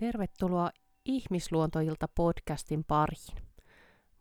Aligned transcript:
Tervetuloa 0.00 0.70
Ihmisluontoilta 1.04 2.08
podcastin 2.08 2.84
pariin. 2.84 3.36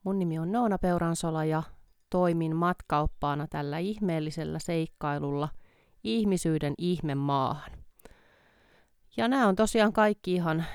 Mun 0.04 0.20
nimi 0.20 0.40
on 0.40 0.52
Noona 0.52 0.78
Peuransola 0.78 1.46
ja 1.46 1.64
toimin 2.10 2.56
matkaoppaana 2.56 3.48
tällä 3.48 3.78
ihmeellisellä 3.78 4.60
seikkailulla 4.60 5.50
ihmisyyden 6.04 6.74
ihmemaahan. 6.78 7.72
Ja 9.18 9.28
nämä 9.28 9.48
on 9.48 9.56
tosiaan 9.56 9.94
kaikki 9.94 10.34
ihan 10.34 10.66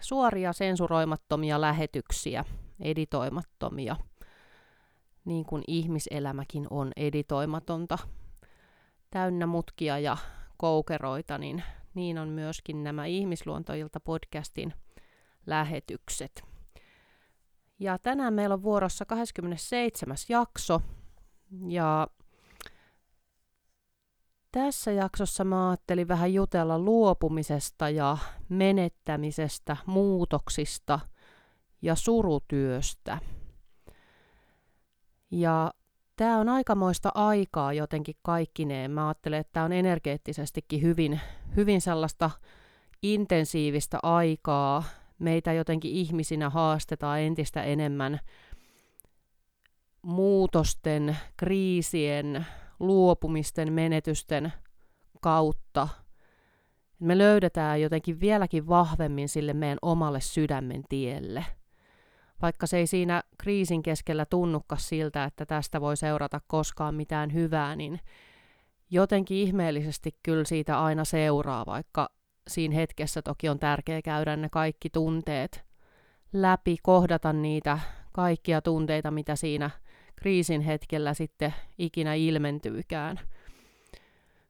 suoria 0.00 0.52
sensuroimattomia 0.52 1.60
lähetyksiä, 1.60 2.44
editoimattomia, 2.80 3.96
niin 5.24 5.44
kuin 5.44 5.62
ihmiselämäkin 5.66 6.66
on 6.70 6.92
editoimatonta, 6.96 7.98
täynnä 9.10 9.46
mutkia 9.46 9.98
ja 9.98 10.16
koukeroita, 10.56 11.38
niin 11.38 11.62
niin 11.98 12.18
on 12.18 12.28
myöskin 12.28 12.84
nämä 12.84 13.06
Ihmisluontoilta 13.06 14.00
podcastin 14.00 14.74
lähetykset. 15.46 16.42
Ja 17.78 17.98
tänään 17.98 18.34
meillä 18.34 18.54
on 18.54 18.62
vuorossa 18.62 19.06
27. 19.06 20.16
jakso. 20.28 20.80
Ja 21.68 22.06
tässä 24.52 24.92
jaksossa 24.92 25.44
mä 25.44 25.68
ajattelin 25.68 26.08
vähän 26.08 26.34
jutella 26.34 26.78
luopumisesta 26.78 27.90
ja 27.90 28.18
menettämisestä, 28.48 29.76
muutoksista 29.86 31.00
ja 31.82 31.94
surutyöstä. 31.94 33.18
Ja 35.30 35.72
tämä 36.18 36.38
on 36.38 36.48
aikamoista 36.48 37.10
aikaa 37.14 37.72
jotenkin 37.72 38.14
kaikkineen. 38.22 38.90
Mä 38.90 39.08
ajattelen, 39.08 39.40
että 39.40 39.52
tämä 39.52 39.64
on 39.64 39.72
energeettisestikin 39.72 40.82
hyvin, 40.82 41.20
hyvin 41.56 41.80
sellaista 41.80 42.30
intensiivistä 43.02 43.98
aikaa. 44.02 44.84
Meitä 45.18 45.52
jotenkin 45.52 45.90
ihmisinä 45.90 46.50
haastetaan 46.50 47.20
entistä 47.20 47.62
enemmän 47.62 48.20
muutosten, 50.02 51.16
kriisien, 51.36 52.46
luopumisten, 52.80 53.72
menetysten 53.72 54.52
kautta. 55.20 55.88
Me 56.98 57.18
löydetään 57.18 57.80
jotenkin 57.80 58.20
vieläkin 58.20 58.68
vahvemmin 58.68 59.28
sille 59.28 59.52
meidän 59.52 59.78
omalle 59.82 60.20
sydämen 60.20 60.82
tielle– 60.88 61.44
vaikka 62.42 62.66
se 62.66 62.76
ei 62.76 62.86
siinä 62.86 63.22
kriisin 63.38 63.82
keskellä 63.82 64.26
tunnukka 64.26 64.76
siltä, 64.76 65.24
että 65.24 65.46
tästä 65.46 65.80
voi 65.80 65.96
seurata 65.96 66.40
koskaan 66.46 66.94
mitään 66.94 67.32
hyvää, 67.32 67.76
niin 67.76 68.00
jotenkin 68.90 69.36
ihmeellisesti 69.36 70.18
kyllä 70.22 70.44
siitä 70.44 70.84
aina 70.84 71.04
seuraa, 71.04 71.66
vaikka 71.66 72.08
siinä 72.48 72.74
hetkessä 72.74 73.22
toki 73.22 73.48
on 73.48 73.58
tärkeää 73.58 74.02
käydä 74.02 74.36
ne 74.36 74.48
kaikki 74.48 74.90
tunteet 74.90 75.64
läpi, 76.32 76.76
kohdata 76.82 77.32
niitä 77.32 77.78
kaikkia 78.12 78.62
tunteita, 78.62 79.10
mitä 79.10 79.36
siinä 79.36 79.70
kriisin 80.16 80.60
hetkellä 80.60 81.14
sitten 81.14 81.54
ikinä 81.78 82.14
ilmentyykään. 82.14 83.20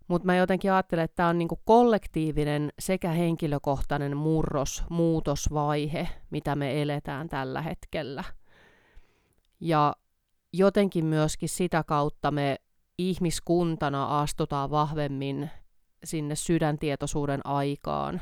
Mutta 0.08 0.26
mä 0.26 0.36
jotenkin 0.36 0.72
ajattelen, 0.72 1.04
että 1.04 1.14
tämä 1.14 1.28
on 1.28 1.38
niinku 1.38 1.60
kollektiivinen 1.64 2.72
sekä 2.78 3.10
henkilökohtainen 3.10 4.16
murros, 4.16 4.84
muutosvaihe, 4.90 6.08
mitä 6.30 6.56
me 6.56 6.82
eletään 6.82 7.28
tällä 7.28 7.62
hetkellä. 7.62 8.24
Ja 9.60 9.94
jotenkin 10.52 11.04
myöskin 11.04 11.48
sitä 11.48 11.84
kautta 11.84 12.30
me 12.30 12.56
ihmiskuntana 12.98 14.20
astutaan 14.20 14.70
vahvemmin 14.70 15.50
sinne 16.04 16.34
sydäntietoisuuden 16.34 17.40
aikaan. 17.44 18.20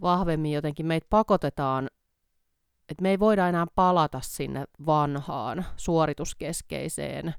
Vahvemmin 0.00 0.52
jotenkin 0.52 0.86
meitä 0.86 1.06
pakotetaan, 1.10 1.88
että 2.88 3.02
me 3.02 3.10
ei 3.10 3.18
voida 3.18 3.48
enää 3.48 3.66
palata 3.74 4.20
sinne 4.22 4.64
vanhaan 4.86 5.64
suorituskeskeiseen 5.76 7.34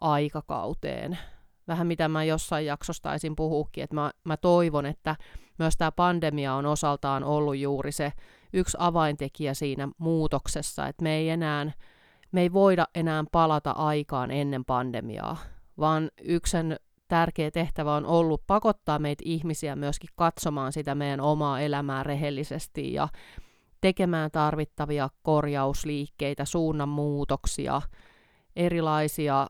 aikakauteen, 0.00 1.18
vähän 1.68 1.86
mitä 1.86 2.08
mä 2.08 2.24
jossain 2.24 2.66
jaksossa 2.66 3.02
taisin 3.02 3.36
puhuukin, 3.36 3.84
että 3.84 3.94
mä, 3.94 4.10
mä 4.24 4.36
toivon, 4.36 4.86
että 4.86 5.16
myös 5.58 5.76
tämä 5.76 5.92
pandemia 5.92 6.54
on 6.54 6.66
osaltaan 6.66 7.24
ollut 7.24 7.56
juuri 7.56 7.92
se 7.92 8.12
yksi 8.52 8.76
avaintekijä 8.80 9.54
siinä 9.54 9.88
muutoksessa, 9.98 10.86
että 10.86 11.02
me 11.02 11.14
ei 11.14 11.30
enää, 11.30 11.72
me 12.32 12.40
ei 12.40 12.52
voida 12.52 12.86
enää 12.94 13.24
palata 13.32 13.70
aikaan 13.70 14.30
ennen 14.30 14.64
pandemiaa, 14.64 15.36
vaan 15.78 16.10
yksen 16.22 16.76
tärkeä 17.08 17.50
tehtävä 17.50 17.94
on 17.94 18.06
ollut 18.06 18.42
pakottaa 18.46 18.98
meitä 18.98 19.22
ihmisiä 19.26 19.76
myöskin 19.76 20.10
katsomaan 20.16 20.72
sitä 20.72 20.94
meidän 20.94 21.20
omaa 21.20 21.60
elämää 21.60 22.02
rehellisesti 22.02 22.92
ja 22.92 23.08
tekemään 23.80 24.30
tarvittavia 24.30 25.08
korjausliikkeitä, 25.22 26.44
suunnanmuutoksia, 26.44 27.82
erilaisia 28.56 29.46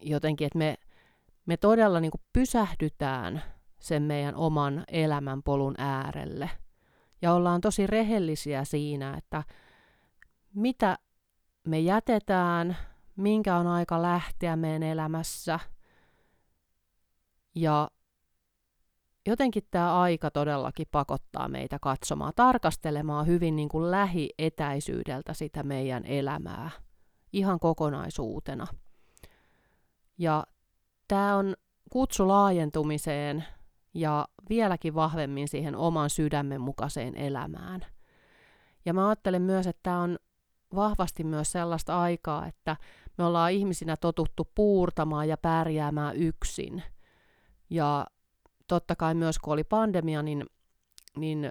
jotenkin, 0.00 0.46
että 0.46 0.58
me 0.58 0.74
me 1.46 1.56
todella 1.56 2.00
niin 2.00 2.10
kuin 2.10 2.22
pysähdytään 2.32 3.42
sen 3.80 4.02
meidän 4.02 4.34
oman 4.34 4.84
elämänpolun 4.88 5.74
äärelle. 5.78 6.50
Ja 7.22 7.32
ollaan 7.32 7.60
tosi 7.60 7.86
rehellisiä 7.86 8.64
siinä, 8.64 9.14
että 9.16 9.42
mitä 10.54 10.98
me 11.66 11.80
jätetään, 11.80 12.76
minkä 13.16 13.56
on 13.56 13.66
aika 13.66 14.02
lähteä 14.02 14.56
meidän 14.56 14.82
elämässä. 14.82 15.60
Ja 17.54 17.90
jotenkin 19.26 19.62
tämä 19.70 20.00
aika 20.00 20.30
todellakin 20.30 20.86
pakottaa 20.90 21.48
meitä 21.48 21.78
katsomaan, 21.78 22.32
tarkastelemaan 22.36 23.26
hyvin 23.26 23.56
niin 23.56 23.68
kuin 23.68 23.90
lähietäisyydeltä 23.90 25.34
sitä 25.34 25.62
meidän 25.62 26.06
elämää 26.06 26.70
ihan 27.32 27.60
kokonaisuutena. 27.60 28.66
Ja 30.18 30.44
tämä 31.08 31.36
on 31.36 31.54
kutsu 31.90 32.28
laajentumiseen 32.28 33.44
ja 33.94 34.28
vieläkin 34.48 34.94
vahvemmin 34.94 35.48
siihen 35.48 35.76
oman 35.76 36.10
sydämen 36.10 36.60
mukaiseen 36.60 37.16
elämään. 37.16 37.86
Ja 38.84 38.94
mä 38.94 39.08
ajattelen 39.08 39.42
myös, 39.42 39.66
että 39.66 39.80
tämä 39.82 40.00
on 40.00 40.18
vahvasti 40.74 41.24
myös 41.24 41.52
sellaista 41.52 42.00
aikaa, 42.00 42.46
että 42.46 42.76
me 43.18 43.24
ollaan 43.24 43.52
ihmisinä 43.52 43.96
totuttu 43.96 44.48
puurtamaan 44.54 45.28
ja 45.28 45.36
pärjäämään 45.36 46.16
yksin. 46.16 46.82
Ja 47.70 48.06
totta 48.66 48.96
kai 48.96 49.14
myös 49.14 49.38
kun 49.38 49.52
oli 49.52 49.64
pandemia, 49.64 50.22
niin, 50.22 50.46
niin 51.16 51.50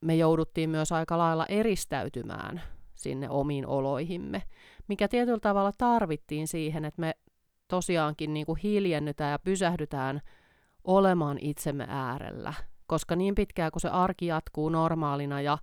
me 0.00 0.16
jouduttiin 0.16 0.70
myös 0.70 0.92
aika 0.92 1.18
lailla 1.18 1.46
eristäytymään 1.46 2.62
sinne 2.94 3.30
omiin 3.30 3.66
oloihimme, 3.66 4.42
mikä 4.88 5.08
tietyllä 5.08 5.40
tavalla 5.40 5.72
tarvittiin 5.78 6.48
siihen, 6.48 6.84
että 6.84 7.00
me 7.00 7.14
tosiaankin 7.72 8.34
niin 8.34 8.46
kuin 8.46 8.58
hiljennytään 8.62 9.30
ja 9.30 9.38
pysähdytään 9.38 10.20
olemaan 10.84 11.38
itsemme 11.40 11.86
äärellä. 11.88 12.54
Koska 12.86 13.16
niin 13.16 13.34
pitkään 13.34 13.72
kuin 13.72 13.80
se 13.80 13.88
arki 13.88 14.26
jatkuu 14.26 14.68
normaalina 14.68 15.40
ja 15.40 15.58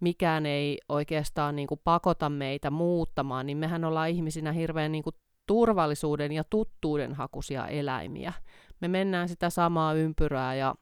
mikään 0.00 0.46
ei 0.46 0.78
oikeastaan 0.88 1.56
niin 1.56 1.68
kuin 1.68 1.80
pakota 1.84 2.28
meitä 2.30 2.70
muuttamaan, 2.70 3.46
niin 3.46 3.58
mehän 3.58 3.84
ollaan 3.84 4.08
ihmisinä 4.08 4.52
hirveän 4.52 4.92
niin 4.92 5.04
kuin 5.04 5.14
turvallisuuden 5.46 6.32
ja 6.32 6.44
tuttuuden 6.50 7.14
hakuisia 7.14 7.66
eläimiä. 7.66 8.32
Me 8.80 8.88
mennään 8.88 9.28
sitä 9.28 9.50
samaa 9.50 9.94
ympyrää 9.94 10.54
ja, 10.54 10.74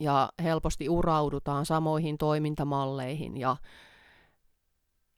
ja 0.00 0.28
helposti 0.42 0.88
uraudutaan 0.88 1.66
samoihin 1.66 2.18
toimintamalleihin 2.18 3.36
ja 3.36 3.56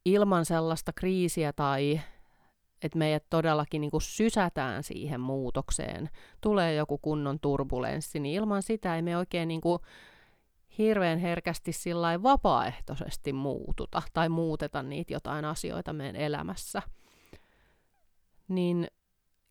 ilman 0.05 0.45
sellaista 0.45 0.93
kriisiä 0.93 1.53
tai 1.53 2.01
että 2.83 2.97
meidät 2.97 3.23
todellakin 3.29 3.81
niin 3.81 3.91
kuin 3.91 4.01
sysätään 4.01 4.83
siihen 4.83 5.21
muutokseen, 5.21 6.09
tulee 6.41 6.75
joku 6.75 6.97
kunnon 6.97 7.39
turbulenssi, 7.39 8.19
niin 8.19 8.35
ilman 8.35 8.63
sitä 8.63 8.95
ei 8.95 9.01
me 9.01 9.17
oikein 9.17 9.47
niin 9.47 9.61
kuin 9.61 9.79
hirveän 10.77 11.19
herkästi 11.19 11.71
sillä 11.71 12.23
vapaaehtoisesti 12.23 13.33
muututa 13.33 14.01
tai 14.13 14.29
muuteta 14.29 14.83
niitä 14.83 15.13
jotain 15.13 15.45
asioita 15.45 15.93
meidän 15.93 16.15
elämässä. 16.15 16.81
Niin 18.47 18.87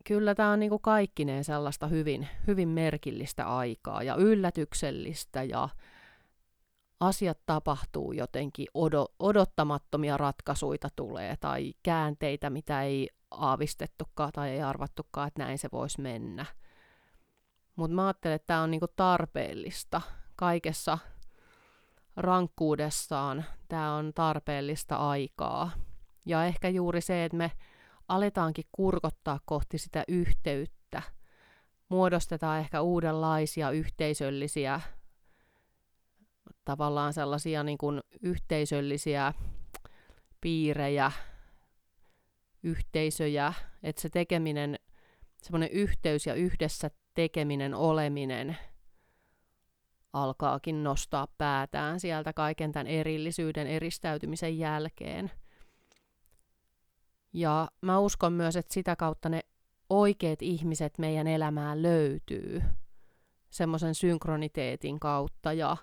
kyllä 0.04 0.34
tämä 0.34 0.50
on 0.50 0.60
niin 0.60 0.70
kuin 0.70 0.82
kaikkineen 0.82 1.44
sellaista 1.44 1.86
hyvin, 1.86 2.28
hyvin 2.46 2.68
merkillistä 2.68 3.56
aikaa 3.56 4.02
ja 4.02 4.14
yllätyksellistä 4.14 5.42
ja 5.42 5.68
asiat 7.00 7.38
tapahtuu 7.46 8.12
jotenkin, 8.12 8.66
odottamattomia 9.18 10.16
ratkaisuja 10.16 10.78
tulee 10.96 11.36
tai 11.40 11.72
käänteitä, 11.82 12.50
mitä 12.50 12.82
ei 12.82 13.08
aavistettukaan 13.30 14.32
tai 14.32 14.50
ei 14.50 14.62
arvattukaan, 14.62 15.28
että 15.28 15.44
näin 15.44 15.58
se 15.58 15.68
voisi 15.72 16.00
mennä. 16.00 16.46
Mutta 17.76 17.94
mä 17.94 18.06
ajattelen, 18.06 18.36
että 18.36 18.46
tämä 18.46 18.62
on 18.62 18.70
niinku 18.70 18.88
tarpeellista 18.96 20.00
kaikessa 20.36 20.98
rankkuudessaan. 22.16 23.44
Tämä 23.68 23.94
on 23.94 24.12
tarpeellista 24.14 24.96
aikaa. 24.96 25.70
Ja 26.26 26.44
ehkä 26.44 26.68
juuri 26.68 27.00
se, 27.00 27.24
että 27.24 27.36
me 27.36 27.52
aletaankin 28.08 28.64
kurkottaa 28.72 29.40
kohti 29.44 29.78
sitä 29.78 30.04
yhteyttä. 30.08 31.02
Muodostetaan 31.88 32.58
ehkä 32.58 32.80
uudenlaisia 32.80 33.70
yhteisöllisiä 33.70 34.80
tavallaan 36.64 37.12
sellaisia 37.12 37.62
niin 37.62 37.78
kuin 37.78 38.00
yhteisöllisiä 38.22 39.34
piirejä, 40.40 41.12
yhteisöjä, 42.62 43.52
että 43.82 44.02
se 44.02 44.08
tekeminen, 44.08 44.78
semmoinen 45.42 45.70
yhteys 45.70 46.26
ja 46.26 46.34
yhdessä 46.34 46.90
tekeminen, 47.14 47.74
oleminen 47.74 48.56
alkaakin 50.12 50.84
nostaa 50.84 51.28
päätään 51.38 52.00
sieltä 52.00 52.32
kaiken 52.32 52.72
tämän 52.72 52.86
erillisyyden, 52.86 53.66
eristäytymisen 53.66 54.58
jälkeen. 54.58 55.30
Ja 57.32 57.68
mä 57.80 57.98
uskon 57.98 58.32
myös, 58.32 58.56
että 58.56 58.74
sitä 58.74 58.96
kautta 58.96 59.28
ne 59.28 59.40
oikeat 59.90 60.42
ihmiset 60.42 60.98
meidän 60.98 61.26
elämään 61.26 61.82
löytyy 61.82 62.62
semmoisen 63.50 63.94
synkroniteetin 63.94 65.00
kautta 65.00 65.52
ja 65.52 65.76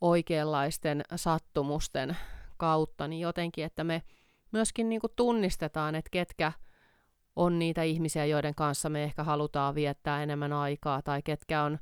oikeanlaisten 0.00 1.02
sattumusten 1.16 2.16
kautta, 2.56 3.08
niin 3.08 3.20
jotenkin, 3.20 3.64
että 3.64 3.84
me 3.84 4.02
myöskin 4.52 4.88
niin 4.88 5.00
kuin 5.00 5.12
tunnistetaan, 5.16 5.94
että 5.94 6.10
ketkä 6.10 6.52
on 7.36 7.58
niitä 7.58 7.82
ihmisiä, 7.82 8.24
joiden 8.24 8.54
kanssa 8.54 8.88
me 8.88 9.04
ehkä 9.04 9.24
halutaan 9.24 9.74
viettää 9.74 10.22
enemmän 10.22 10.52
aikaa, 10.52 11.02
tai 11.02 11.22
ketkä 11.22 11.62
on, 11.62 11.78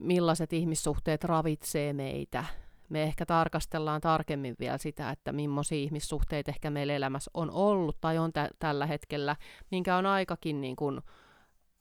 millaiset 0.00 0.52
ihmissuhteet 0.52 1.24
ravitsee 1.24 1.92
meitä. 1.92 2.44
Me 2.88 3.02
ehkä 3.02 3.26
tarkastellaan 3.26 4.00
tarkemmin 4.00 4.56
vielä 4.60 4.78
sitä, 4.78 5.10
että 5.10 5.32
millaisia 5.32 5.78
ihmissuhteita 5.78 6.50
ehkä 6.50 6.70
meillä 6.70 6.92
elämässä 6.92 7.30
on 7.34 7.50
ollut 7.50 8.00
tai 8.00 8.18
on 8.18 8.32
tä- 8.32 8.50
tällä 8.58 8.86
hetkellä, 8.86 9.36
minkä 9.70 9.96
on 9.96 10.06
aikakin 10.06 10.60
niin 10.60 10.76
kuin, 10.76 11.00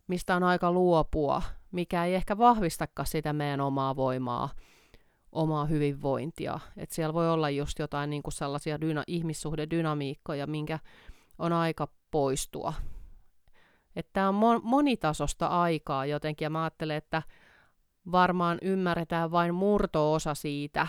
mistä 0.07 0.35
on 0.35 0.43
aika 0.43 0.71
luopua, 0.71 1.41
mikä 1.71 2.05
ei 2.05 2.15
ehkä 2.15 2.37
vahvistakaan 2.37 3.07
sitä 3.07 3.33
meidän 3.33 3.61
omaa 3.61 3.95
voimaa, 3.95 4.49
omaa 5.37 5.65
hyvinvointia. 5.65 6.59
Et 6.77 6.91
siellä 6.91 7.13
voi 7.13 7.29
olla 7.29 7.49
just 7.49 7.79
jotain 7.79 8.09
niin 8.09 8.21
sellaisia 8.29 8.81
dyna- 8.81 9.03
ihmissuhdedynamiikkoja, 9.07 10.47
minkä 10.47 10.79
on 11.39 11.53
aika 11.53 11.87
poistua. 12.11 12.73
Tämä 14.13 14.29
on 14.29 14.35
mo- 14.35 14.61
monitasosta 14.63 15.47
aikaa 15.47 16.05
jotenkin, 16.05 16.45
ja 16.45 16.49
mä 16.49 16.63
ajattelen, 16.63 16.97
että 16.97 17.21
varmaan 18.11 18.57
ymmärretään 18.61 19.31
vain 19.31 19.55
murto-osa 19.55 20.35
siitä, 20.35 20.87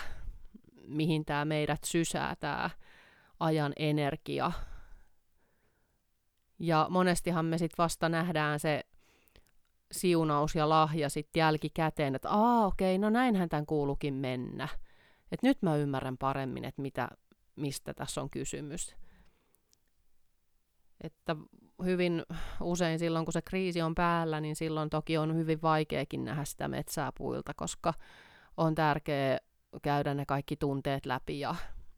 mihin 0.86 1.24
tämä 1.24 1.44
meidät 1.44 1.84
sysää, 1.84 2.36
tämä 2.40 2.70
ajan 3.40 3.72
energia. 3.76 4.52
Ja 6.58 6.86
monestihan 6.90 7.44
me 7.44 7.58
sitten 7.58 7.82
vasta 7.82 8.08
nähdään 8.08 8.60
se 8.60 8.84
siunaus 9.92 10.54
ja 10.54 10.68
lahja 10.68 11.08
sitten 11.08 11.40
jälkikäteen, 11.40 12.14
että 12.14 12.30
aa 12.30 12.66
okei, 12.66 12.96
okay, 12.96 12.98
no 12.98 13.10
näinhän 13.10 13.48
tämän 13.48 13.66
kuulukin 13.66 14.14
mennä. 14.14 14.68
Et 15.32 15.42
nyt 15.42 15.62
mä 15.62 15.76
ymmärrän 15.76 16.18
paremmin, 16.18 16.64
että 16.64 16.82
mitä, 16.82 17.08
mistä 17.56 17.94
tässä 17.94 18.22
on 18.22 18.30
kysymys. 18.30 18.96
Että 21.00 21.36
hyvin 21.84 22.22
usein 22.60 22.98
silloin, 22.98 23.24
kun 23.24 23.32
se 23.32 23.42
kriisi 23.42 23.82
on 23.82 23.94
päällä, 23.94 24.40
niin 24.40 24.56
silloin 24.56 24.90
toki 24.90 25.18
on 25.18 25.36
hyvin 25.36 25.62
vaikeakin 25.62 26.24
nähdä 26.24 26.44
sitä 26.44 26.68
metsää 26.68 27.12
puilta, 27.18 27.54
koska 27.54 27.94
on 28.56 28.74
tärkeää 28.74 29.38
käydä 29.82 30.14
ne 30.14 30.26
kaikki 30.26 30.56
tunteet 30.56 31.06
läpi 31.06 31.40
ja, 31.40 31.54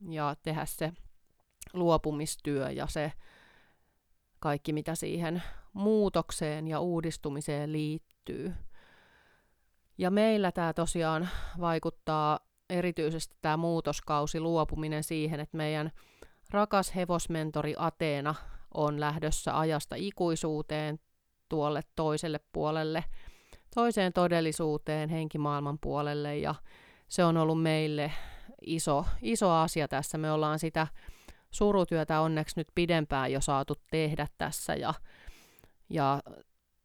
ja 0.09 0.37
tehdä 0.43 0.65
se 0.65 0.93
luopumistyö 1.73 2.71
ja 2.71 2.87
se 2.87 3.13
kaikki, 4.41 4.73
mitä 4.73 4.95
siihen 4.95 5.43
muutokseen 5.73 6.69
ja 6.69 6.81
uudistumiseen 6.81 7.73
liittyy. 7.73 8.53
Ja 9.99 10.11
meillä 10.11 10.53
tämä 10.53 10.73
tosiaan 10.73 11.29
vaikuttaa 11.61 12.41
erityisesti 12.71 13.37
tämä 13.43 13.57
muutoskausi, 13.57 14.41
luopuminen 14.41 15.05
siihen, 15.05 15.41
että 15.41 15.57
meidän 15.57 15.91
rakas 16.51 16.95
hevosmentori 16.95 17.75
Ateena 17.79 18.35
on 18.75 19.01
lähdössä 19.01 19.59
ajasta 19.59 19.97
ikuisuuteen 19.99 20.99
tuolle 21.49 21.81
toiselle 21.97 22.41
puolelle, 22.53 23.05
toiseen 23.75 24.13
todellisuuteen, 24.13 25.09
henkimaailman 25.09 25.79
puolelle 25.79 26.39
ja 26.39 26.55
se 27.09 27.25
on 27.25 27.37
ollut 27.37 27.63
meille 27.63 28.13
iso, 28.67 29.07
iso 29.23 29.51
asia 29.51 29.89
tässä. 29.89 30.19
Me 30.19 30.33
ollaan 30.33 30.59
sitä 30.59 30.87
surutyötä 31.51 32.21
onneksi 32.21 32.61
nyt 32.61 32.69
pidempään 32.75 33.33
jo 33.33 33.41
saatu 33.41 33.75
tehdä 33.91 34.27
tässä 34.39 34.75
ja, 34.75 34.95
ja 35.91 36.23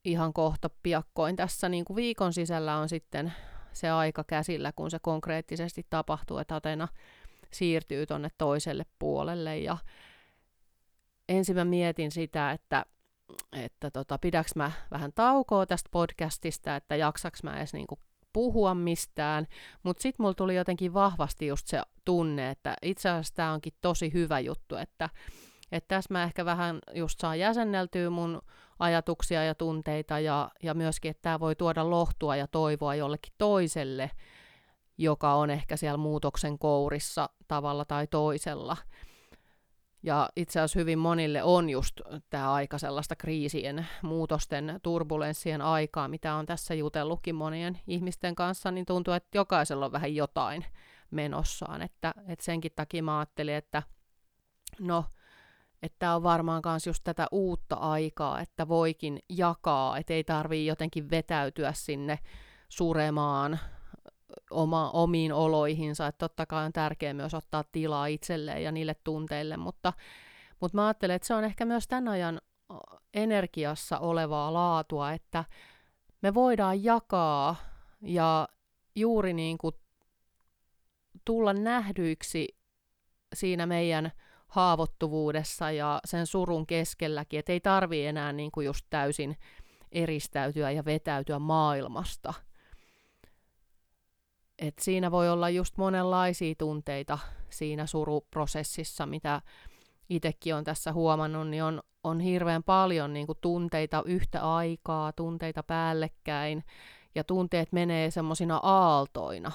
ihan 0.06 0.34
kohta 0.34 0.70
piakkoin 0.84 1.36
tässä 1.36 1.70
niin 1.70 1.86
kuin 1.86 1.96
viikon 1.96 2.34
sisällä 2.34 2.78
on 2.78 2.90
sitten 2.90 3.34
se 3.74 3.90
aika 3.90 4.24
käsillä, 4.24 4.72
kun 4.76 4.92
se 4.92 5.00
konkreettisesti 5.02 5.86
tapahtuu, 5.90 6.38
että 6.38 6.56
Atena 6.56 6.88
siirtyy 7.52 8.06
tuonne 8.06 8.30
toiselle 8.38 8.86
puolelle. 9.00 9.58
Ja 9.58 9.78
ensin 11.30 11.56
mä 11.56 11.66
mietin 11.66 12.12
sitä, 12.12 12.52
että, 12.52 12.86
että 13.54 13.92
tota, 13.92 14.18
pidäks 14.18 14.56
mä 14.56 14.72
vähän 14.92 15.14
taukoa 15.14 15.66
tästä 15.66 15.90
podcastista, 15.92 16.76
että 16.76 16.96
jaksaks 16.96 17.44
mä 17.44 17.58
edes 17.58 17.74
niinku 17.74 18.00
puhua 18.36 18.74
mistään, 18.76 19.48
mutta 19.84 20.02
sitten 20.02 20.24
mulla 20.24 20.34
tuli 20.34 20.56
jotenkin 20.56 20.94
vahvasti 20.94 21.48
just 21.48 21.68
se 21.68 21.82
tunne, 22.06 22.50
että 22.50 22.76
itse 22.82 23.10
asiassa 23.10 23.36
tämä 23.36 23.54
onkin 23.54 23.74
tosi 23.82 24.14
hyvä 24.14 24.40
juttu, 24.40 24.76
että, 24.76 25.10
että 25.72 25.88
tässä 25.88 26.14
mä 26.14 26.24
ehkä 26.24 26.46
vähän 26.46 26.80
just 26.94 27.20
saan 27.20 27.40
jäsenneltyä 27.40 28.10
mun 28.10 28.42
ajatuksia 28.80 29.44
ja 29.44 29.56
tunteita 29.56 30.20
ja, 30.20 30.52
ja 30.64 30.74
myöskin, 30.74 31.12
että 31.12 31.22
tämä 31.22 31.40
voi 31.40 31.56
tuoda 31.56 31.90
lohtua 31.90 32.36
ja 32.36 32.48
toivoa 32.48 32.96
jollekin 32.96 33.34
toiselle, 33.38 34.12
joka 34.98 35.34
on 35.34 35.50
ehkä 35.50 35.78
siellä 35.78 35.98
muutoksen 35.98 36.60
kourissa 36.60 37.30
tavalla 37.48 37.86
tai 37.86 38.08
toisella. 38.08 38.78
Ja 40.06 40.30
itse 40.36 40.60
asiassa 40.60 40.80
hyvin 40.80 41.00
monille 41.00 41.44
on 41.44 41.70
just 41.70 42.02
tämä 42.30 42.54
aika 42.54 42.78
sellaista 42.78 43.16
kriisien, 43.16 43.88
muutosten, 44.02 44.80
turbulenssien 44.84 45.62
aikaa, 45.62 46.08
mitä 46.08 46.36
on 46.36 46.46
tässä 46.46 46.74
jutellutkin 46.74 47.36
monien 47.36 47.80
ihmisten 47.88 48.36
kanssa, 48.36 48.72
niin 48.72 48.86
tuntuu, 48.86 49.14
että 49.14 49.38
jokaisella 49.38 49.86
on 49.86 49.92
vähän 49.92 50.16
jotain 50.16 50.66
menossaan. 51.12 51.82
Että, 51.82 52.14
että 52.28 52.46
senkin 52.46 52.72
takia 52.76 53.04
mä 53.04 53.20
ajattelin, 53.20 53.54
että 53.54 53.84
no, 54.80 55.06
että 55.82 56.16
on 56.16 56.24
varmaan 56.24 56.62
myös 56.66 56.88
just 56.88 57.04
tätä 57.04 57.28
uutta 57.32 57.76
aikaa, 57.76 58.42
että 58.42 58.68
voikin 58.68 59.20
jakaa, 59.30 59.98
että 59.98 60.14
ei 60.14 60.24
tarvii 60.24 60.66
jotenkin 60.66 61.10
vetäytyä 61.10 61.74
sinne 61.74 62.20
suremaan 62.70 63.60
oma, 64.52 64.90
omiin 64.90 65.34
oloihinsa, 65.34 66.08
että 66.08 66.28
totta 66.28 66.46
kai 66.46 66.66
on 66.66 66.74
tärkeää 66.74 67.14
myös 67.14 67.34
ottaa 67.34 67.64
tilaa 67.72 68.06
itselleen 68.06 68.64
ja 68.64 68.72
niille 68.72 68.96
tunteille, 69.04 69.58
mutta, 69.58 69.94
mutta 70.60 70.78
mä 70.78 70.88
ajattelen, 70.88 71.16
että 71.16 71.28
se 71.28 71.34
on 71.34 71.44
ehkä 71.44 71.66
myös 71.66 71.88
tämän 71.88 72.08
ajan 72.08 72.42
energiassa 73.14 74.00
olevaa 74.00 74.54
laatua, 74.54 75.12
että 75.12 75.46
me 76.22 76.34
voidaan 76.34 76.84
jakaa 76.84 77.56
ja 78.02 78.48
juuri 78.96 79.34
niin 79.34 79.58
kuin 79.58 79.76
tulla 81.26 81.54
nähdyiksi 81.54 82.58
siinä 83.36 83.66
meidän 83.66 84.12
haavoittuvuudessa 84.48 85.72
ja 85.72 86.00
sen 86.06 86.28
surun 86.28 86.68
keskelläkin, 86.68 87.40
että 87.40 87.52
ei 87.52 87.60
tarvi 87.60 88.06
enää 88.06 88.34
niin 88.34 88.52
kuin 88.52 88.66
just 88.66 88.86
täysin 88.90 89.38
eristäytyä 89.92 90.72
ja 90.72 90.86
vetäytyä 90.86 91.40
maailmasta– 91.40 92.34
et 94.60 94.80
siinä 94.80 95.12
voi 95.12 95.30
olla 95.30 95.50
just 95.50 95.78
monenlaisia 95.78 96.56
tunteita 96.58 97.20
siinä 97.50 97.86
suruprosessissa, 97.86 99.06
mitä 99.06 99.42
itsekin 100.10 100.56
on 100.56 100.64
tässä 100.64 100.94
huomannut, 100.94 101.48
niin 101.48 101.64
on, 101.64 101.82
on 102.04 102.20
hirveän 102.20 102.64
paljon 102.64 103.14
niin 103.14 103.28
kuin 103.28 103.38
tunteita 103.42 104.04
yhtä 104.06 104.56
aikaa, 104.56 105.14
tunteita 105.14 105.64
päällekkäin, 105.64 106.64
ja 107.16 107.24
tunteet 107.24 107.72
menee 107.72 108.12
semmoisina 108.12 108.60
aaltoina. 108.64 109.52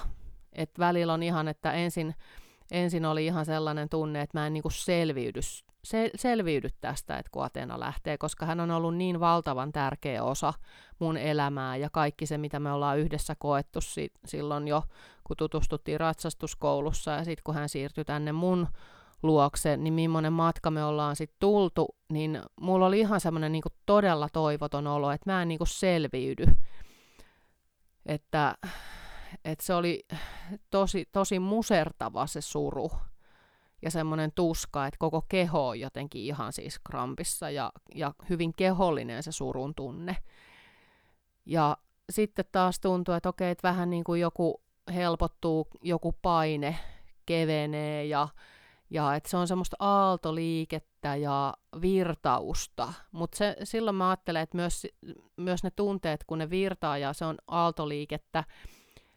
Et 0.53 0.79
välillä 0.79 1.13
on 1.13 1.23
ihan, 1.23 1.47
että 1.47 1.73
ensin, 1.73 2.15
ensin 2.71 3.05
oli 3.05 3.25
ihan 3.25 3.45
sellainen 3.45 3.89
tunne, 3.89 4.21
että 4.21 4.39
mä 4.39 4.47
en 4.47 4.53
niin 4.53 4.63
kuin 4.63 4.71
selviydy 4.71 5.39
se, 5.83 6.11
selviydy 6.15 6.69
tästä, 6.81 7.17
että 7.17 7.29
kun 7.31 7.43
Atena 7.43 7.79
lähtee, 7.79 8.17
koska 8.17 8.45
hän 8.45 8.59
on 8.59 8.71
ollut 8.71 8.95
niin 8.95 9.19
valtavan 9.19 9.71
tärkeä 9.71 10.23
osa 10.23 10.53
mun 10.99 11.17
elämää 11.17 11.75
ja 11.75 11.89
kaikki 11.89 12.25
se, 12.25 12.37
mitä 12.37 12.59
me 12.59 12.71
ollaan 12.71 12.99
yhdessä 12.99 13.35
koettu 13.39 13.81
si- 13.81 14.11
silloin 14.25 14.67
jo, 14.67 14.83
kun 15.23 15.37
tutustuttiin 15.37 15.99
ratsastuskoulussa 15.99 17.11
ja 17.11 17.23
sitten 17.23 17.43
kun 17.43 17.55
hän 17.55 17.69
siirtyi 17.69 18.05
tänne 18.05 18.31
mun 18.31 18.67
luokse, 19.23 19.77
niin 19.77 19.93
millainen 19.93 20.33
matka 20.33 20.71
me 20.71 20.83
ollaan 20.83 21.15
sitten 21.15 21.37
tultu, 21.39 21.95
niin 22.09 22.41
mulla 22.61 22.85
oli 22.85 22.99
ihan 22.99 23.21
semmoinen 23.21 23.51
niin 23.51 23.63
todella 23.85 24.29
toivoton 24.33 24.87
olo, 24.87 25.11
että 25.11 25.31
mä 25.31 25.41
en 25.41 25.47
niin 25.47 25.59
selviydy. 25.65 26.45
Että, 28.05 28.55
että 29.45 29.65
se 29.65 29.73
oli 29.73 30.05
tosi, 30.69 31.05
tosi 31.11 31.39
musertava 31.39 32.27
se 32.27 32.41
suru 32.41 32.91
ja 33.81 33.91
semmoinen 33.91 34.31
tuska, 34.35 34.87
että 34.87 34.97
koko 34.99 35.25
keho 35.29 35.67
on 35.67 35.79
jotenkin 35.79 36.21
ihan 36.21 36.53
siis 36.53 36.79
krampissa 36.79 37.49
ja, 37.49 37.71
ja 37.95 38.13
hyvin 38.29 38.53
kehollinen 38.53 39.23
se 39.23 39.31
surun 39.31 39.75
tunne. 39.75 40.17
Ja 41.45 41.77
sitten 42.09 42.45
taas 42.51 42.79
tuntuu, 42.79 43.13
että 43.13 43.29
okei, 43.29 43.51
että 43.51 43.67
vähän 43.67 43.89
niin 43.89 44.03
kuin 44.03 44.21
joku 44.21 44.61
helpottuu, 44.93 45.67
joku 45.81 46.15
paine 46.21 46.77
kevenee 47.25 48.05
ja, 48.05 48.27
ja 48.89 49.15
että 49.15 49.29
se 49.29 49.37
on 49.37 49.47
semmoista 49.47 49.75
aaltoliikettä 49.79 51.15
ja 51.15 51.53
virtausta. 51.81 52.93
Mutta 53.11 53.37
silloin 53.63 53.95
mä 53.95 54.09
ajattelen, 54.09 54.41
että 54.41 54.57
myös, 54.57 54.87
myös 55.37 55.63
ne 55.63 55.71
tunteet, 55.71 56.23
kun 56.23 56.37
ne 56.37 56.49
virtaa 56.49 56.97
ja 56.97 57.13
se 57.13 57.25
on 57.25 57.37
aaltoliikettä, 57.47 58.43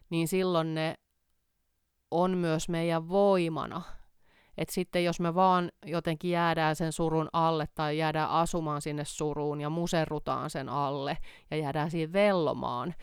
niin 0.09 0.27
silloin 0.27 0.75
ne 0.75 0.95
on 2.11 2.37
myös 2.37 2.69
meidän 2.69 3.09
voimana. 3.09 3.81
Et 4.57 4.69
sitten 4.69 5.03
jos 5.03 5.19
me 5.19 5.35
vaan 5.35 5.71
jotenkin 5.85 6.31
jäädään 6.31 6.75
sen 6.75 6.91
surun 6.91 7.29
alle 7.33 7.67
tai 7.75 7.97
jäädään 7.97 8.29
asumaan 8.29 8.81
sinne 8.81 9.05
suruun 9.05 9.61
ja 9.61 9.69
muserrutaan 9.69 10.49
sen 10.49 10.69
alle 10.69 11.17
ja 11.51 11.57
jäädään 11.57 11.91
siihen 11.91 12.13
vellomaan, 12.13 12.93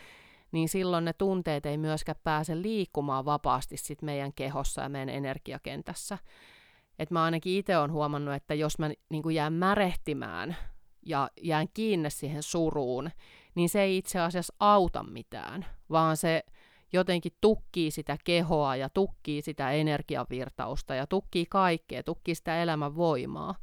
niin 0.53 0.69
silloin 0.69 1.05
ne 1.05 1.13
tunteet 1.13 1.67
ei 1.67 1.79
myöskään 1.79 2.21
pääse 2.25 2.63
liikkumaan 2.63 3.25
vapaasti 3.25 3.77
sit 3.77 4.03
meidän 4.03 4.33
kehossa 4.33 4.83
ja 4.83 4.89
meidän 4.89 5.09
energiakentässä. 5.09 6.19
Et 6.99 7.11
mä 7.11 7.25
ainakin 7.25 7.59
itse 7.59 7.79
olen 7.79 7.93
huomannut, 7.93 8.35
että 8.35 8.55
jos 8.55 8.79
mä 8.79 8.91
niin 9.09 9.35
jään 9.35 9.53
märehtimään 9.53 10.57
ja 11.07 11.31
jään 11.43 11.67
kiinni 11.75 12.11
siihen 12.11 12.43
suruun, 12.43 13.11
niin 13.55 13.69
se 13.69 13.83
ei 13.83 13.97
itse 13.97 14.21
asiassa 14.21 14.55
auta 14.59 15.03
mitään, 15.03 15.67
vaan 15.91 16.17
se 16.17 16.43
jotenkin 16.93 17.33
tukkii 17.41 17.91
sitä 17.91 18.17
kehoa 18.25 18.77
ja 18.77 18.89
tukkii 18.89 19.43
sitä 19.43 19.71
energiavirtausta 19.71 20.95
ja 20.95 21.07
tukkii 21.07 21.47
kaikkea, 21.47 22.03
tukkii 22.03 22.35
sitä 22.35 22.63
elämän 22.63 22.97
voimaa. 22.97 23.55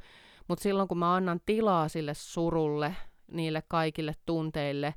Mutta 0.48 0.62
silloin 0.62 0.88
kun 0.88 0.98
mä 0.98 1.14
annan 1.14 1.40
tilaa 1.46 1.88
sille 1.88 2.14
surulle, 2.14 2.96
niille 3.32 3.62
kaikille 3.68 4.14
tunteille 4.26 4.94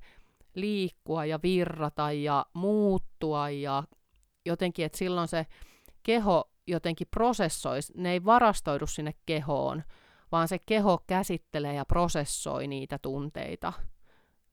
liikkua 0.56 1.26
ja 1.26 1.40
virrata 1.44 2.12
ja 2.12 2.46
muuttua 2.54 3.50
ja 3.50 3.84
jotenkin, 4.46 4.86
että 4.86 4.98
silloin 4.98 5.28
se 5.28 5.46
keho 6.04 6.52
jotenkin 6.68 7.08
prosessoisi, 7.12 7.94
ne 7.96 8.12
ei 8.12 8.26
varastoidu 8.26 8.88
sinne 8.88 9.14
kehoon, 9.26 9.84
vaan 10.32 10.48
se 10.48 10.60
keho 10.66 11.04
käsittelee 11.08 11.74
ja 11.74 11.86
prosessoi 11.86 12.68
niitä 12.68 13.00
tunteita 13.00 13.74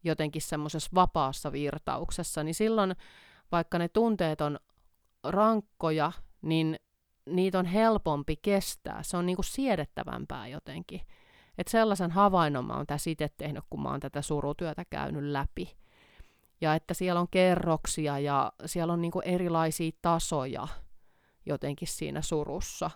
jotenkin 0.05 0.43
semmoisessa 0.43 0.91
vapaassa 0.95 1.53
virtauksessa, 1.53 2.43
niin 2.45 2.55
silloin 2.55 2.97
vaikka 3.52 3.78
ne 3.78 3.88
tunteet 3.88 4.40
on 4.40 4.59
rankkoja, 5.25 6.12
niin 6.42 6.76
niitä 7.26 7.59
on 7.59 7.66
helpompi 7.66 8.37
kestää. 8.37 9.02
Se 9.02 9.16
on 9.16 9.26
niinku 9.26 9.42
siedettävämpää 9.42 10.47
jotenkin. 10.49 11.00
Et 11.59 11.69
sellaisen 11.69 12.11
havainnon 12.11 12.64
mä 12.64 12.76
oon 12.76 12.87
tässä 12.87 13.11
itse 13.11 13.28
tehnyt, 13.37 13.64
kun 13.71 13.83
mä 13.83 13.90
oon 13.90 14.00
tätä 14.00 14.23
surutyötä 14.23 14.85
käynyt 14.90 15.25
läpi. 15.25 15.76
Ja 16.61 16.75
että 16.75 16.95
siellä 16.95 17.21
on 17.21 17.28
kerroksia 17.30 18.19
ja 18.19 18.52
siellä 18.66 18.92
on 18.92 19.00
niinku 19.00 19.21
erilaisia 19.25 19.90
tasoja 20.02 20.69
jotenkin 21.47 21.88
siinä 21.88 22.23
surussa. 22.23 22.90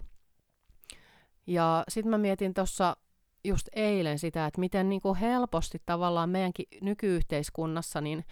Ja 1.47 1.85
sitten 1.89 2.11
mä 2.11 2.19
mietin 2.19 2.55
tuossa 2.55 2.97
just 3.45 3.69
eilen 3.73 4.19
sitä, 4.19 4.47
että 4.47 4.61
miten 4.61 4.89
niinku 4.89 5.15
helposti 5.15 5.83
tavallaan 5.87 6.31
meidänkin 6.31 6.67
nykyyhteiskunnassa, 6.81 8.01
niin 8.01 8.25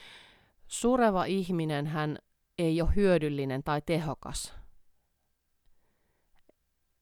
sureva 0.73 1.25
ihminen 1.25 1.87
hän 1.87 2.19
ei 2.59 2.83
ole 2.83 2.91
hyödyllinen 2.97 3.62
tai 3.62 3.83
tehokas. 3.87 4.55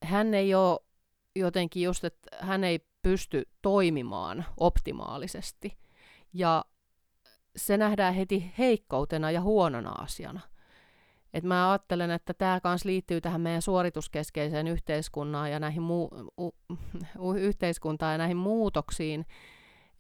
Hän 0.03 0.35
ei 0.35 0.55
ole 0.55 0.81
jotenkin 1.37 1.83
just, 1.83 2.05
että 2.05 2.37
hän 2.41 2.65
ei 2.65 2.87
pysty 3.03 3.49
toimimaan 3.63 4.45
optimaalisesti. 4.57 5.79
Ja 6.33 6.65
se 7.57 7.77
nähdään 7.77 8.15
heti 8.15 8.53
heikkoutena 8.59 9.31
ja 9.31 9.41
huonona 9.41 9.91
asiana. 9.91 10.41
Et 11.35 11.45
mä 11.45 11.71
ajattelen, 11.71 12.11
että 12.11 12.35
tämä 12.35 12.61
kanssa 12.61 12.89
liittyy 12.89 13.21
tähän 13.21 13.41
meidän 13.41 13.63
suorituskeskeiseen 13.63 14.69
yhteiskuntaan 14.69 15.51
ja 15.51 15.61
näihin 15.61 15.83
muu- 15.83 16.33
u- 17.19 17.35
yhteiskuntaan 17.35 18.13
ja 18.13 18.19
näihin 18.19 18.37
muutoksiin, 18.37 19.27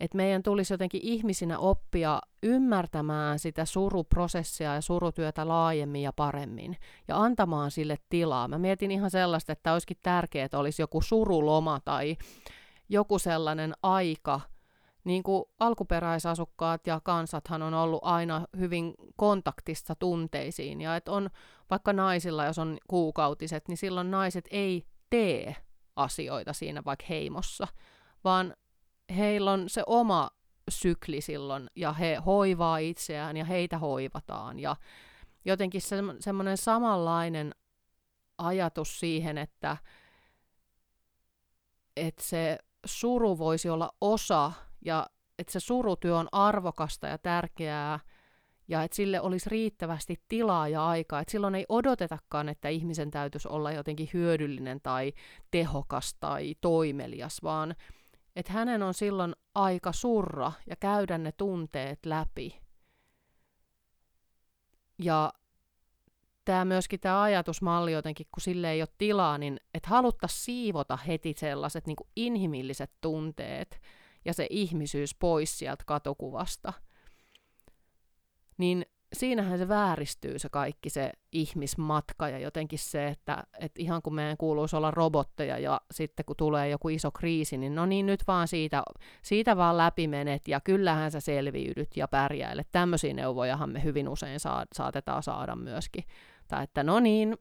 että 0.00 0.16
meidän 0.16 0.42
tulisi 0.42 0.74
jotenkin 0.74 1.00
ihmisinä 1.04 1.58
oppia 1.58 2.20
ymmärtämään 2.42 3.38
sitä 3.38 3.64
suruprosessia 3.64 4.74
ja 4.74 4.80
surutyötä 4.80 5.48
laajemmin 5.48 6.02
ja 6.02 6.12
paremmin 6.12 6.76
ja 7.08 7.22
antamaan 7.22 7.70
sille 7.70 7.96
tilaa. 8.08 8.48
Mä 8.48 8.58
mietin 8.58 8.90
ihan 8.90 9.10
sellaista, 9.10 9.52
että 9.52 9.72
olisikin 9.72 9.96
tärkeää, 10.02 10.44
että 10.44 10.58
olisi 10.58 10.82
joku 10.82 11.00
suruloma 11.00 11.80
tai 11.84 12.16
joku 12.88 13.18
sellainen 13.18 13.72
aika, 13.82 14.40
niin 15.04 15.22
kuin 15.22 15.44
alkuperäisasukkaat 15.60 16.86
ja 16.86 17.00
kansathan 17.04 17.62
on 17.62 17.74
ollut 17.74 18.00
aina 18.02 18.46
hyvin 18.58 18.94
kontaktissa 19.16 19.94
tunteisiin, 19.94 20.80
ja 20.80 20.96
että 20.96 21.12
on 21.12 21.30
vaikka 21.70 21.92
naisilla, 21.92 22.44
jos 22.44 22.58
on 22.58 22.78
kuukautiset, 22.88 23.68
niin 23.68 23.76
silloin 23.76 24.10
naiset 24.10 24.48
ei 24.50 24.86
tee 25.10 25.56
asioita 25.96 26.52
siinä 26.52 26.82
vaikka 26.84 27.06
heimossa, 27.08 27.66
vaan 28.24 28.54
heillä 29.16 29.52
on 29.52 29.68
se 29.68 29.82
oma 29.86 30.30
sykli 30.68 31.20
silloin, 31.20 31.70
ja 31.76 31.92
he 31.92 32.16
hoivaa 32.26 32.78
itseään, 32.78 33.36
ja 33.36 33.44
heitä 33.44 33.78
hoivataan, 33.78 34.60
ja 34.60 34.76
jotenkin 35.44 35.80
se, 35.80 35.96
semmoinen 36.20 36.56
samanlainen 36.56 37.54
ajatus 38.38 39.00
siihen, 39.00 39.38
että, 39.38 39.76
että 41.96 42.22
se 42.22 42.58
suru 42.86 43.38
voisi 43.38 43.68
olla 43.68 43.90
osa, 44.00 44.52
ja 44.84 45.06
että 45.38 45.52
se 45.52 45.60
surutyö 45.60 46.16
on 46.16 46.28
arvokasta 46.32 47.06
ja 47.06 47.18
tärkeää, 47.18 48.00
ja 48.68 48.82
että 48.82 48.96
sille 48.96 49.20
olisi 49.20 49.50
riittävästi 49.50 50.16
tilaa 50.28 50.68
ja 50.68 50.86
aikaa. 50.86 51.20
Että 51.20 51.32
silloin 51.32 51.54
ei 51.54 51.66
odotetakaan, 51.68 52.48
että 52.48 52.68
ihmisen 52.68 53.10
täytyisi 53.10 53.48
olla 53.48 53.72
jotenkin 53.72 54.10
hyödyllinen 54.14 54.80
tai 54.82 55.12
tehokas 55.50 56.14
tai 56.20 56.54
toimelias, 56.60 57.42
vaan 57.42 57.74
että 58.40 58.52
hänen 58.52 58.82
on 58.82 58.94
silloin 58.94 59.34
aika 59.54 59.92
surra 59.92 60.52
ja 60.66 60.76
käydä 60.76 61.18
ne 61.18 61.32
tunteet 61.32 62.06
läpi. 62.06 62.60
Ja 64.98 65.32
tämä 66.44 66.64
myöskin 66.64 67.00
tämä 67.00 67.22
ajatusmalli 67.22 67.92
jotenkin, 67.92 68.26
kun 68.32 68.40
sille 68.40 68.70
ei 68.70 68.82
ole 68.82 68.88
tilaa, 68.98 69.38
niin 69.38 69.60
että 69.74 69.88
haluttaisiin 69.88 70.44
siivota 70.44 70.96
heti 70.96 71.34
sellaiset 71.36 71.86
niin 71.86 71.96
inhimilliset 72.16 72.90
tunteet 73.00 73.80
ja 74.24 74.34
se 74.34 74.46
ihmisyys 74.50 75.14
pois 75.14 75.58
sieltä 75.58 75.84
katukuvasta. 75.86 76.72
Niin 78.58 78.86
siinähän 79.12 79.58
se 79.58 79.68
vääristyy 79.68 80.38
se 80.38 80.48
kaikki 80.48 80.90
se 80.90 81.12
ihmismatka 81.32 82.28
ja 82.28 82.38
jotenkin 82.38 82.78
se, 82.78 83.08
että, 83.08 83.42
että 83.58 83.82
ihan 83.82 84.02
kun 84.02 84.14
meidän 84.14 84.36
kuuluisi 84.36 84.76
olla 84.76 84.90
robotteja 84.90 85.58
ja 85.58 85.80
sitten 85.90 86.24
kun 86.24 86.36
tulee 86.36 86.68
joku 86.68 86.88
iso 86.88 87.10
kriisi, 87.10 87.58
niin 87.58 87.74
no 87.74 87.86
niin 87.86 88.06
nyt 88.06 88.20
vaan 88.26 88.48
siitä, 88.48 88.82
siitä 89.22 89.56
vaan 89.56 89.76
läpi 89.76 90.08
menet 90.08 90.48
ja 90.48 90.60
kyllähän 90.60 91.10
sä 91.10 91.20
selviydyt 91.20 91.96
ja 91.96 92.08
pärjäilet. 92.08 92.68
Tämmöisiä 92.72 93.14
neuvojahan 93.14 93.70
me 93.70 93.84
hyvin 93.84 94.08
usein 94.08 94.40
saa, 94.40 94.64
saatetaan 94.74 95.22
saada 95.22 95.56
myöskin. 95.56 96.04
Tai 96.48 96.64
että 96.64 96.82
no 96.82 97.00
niin, 97.00 97.36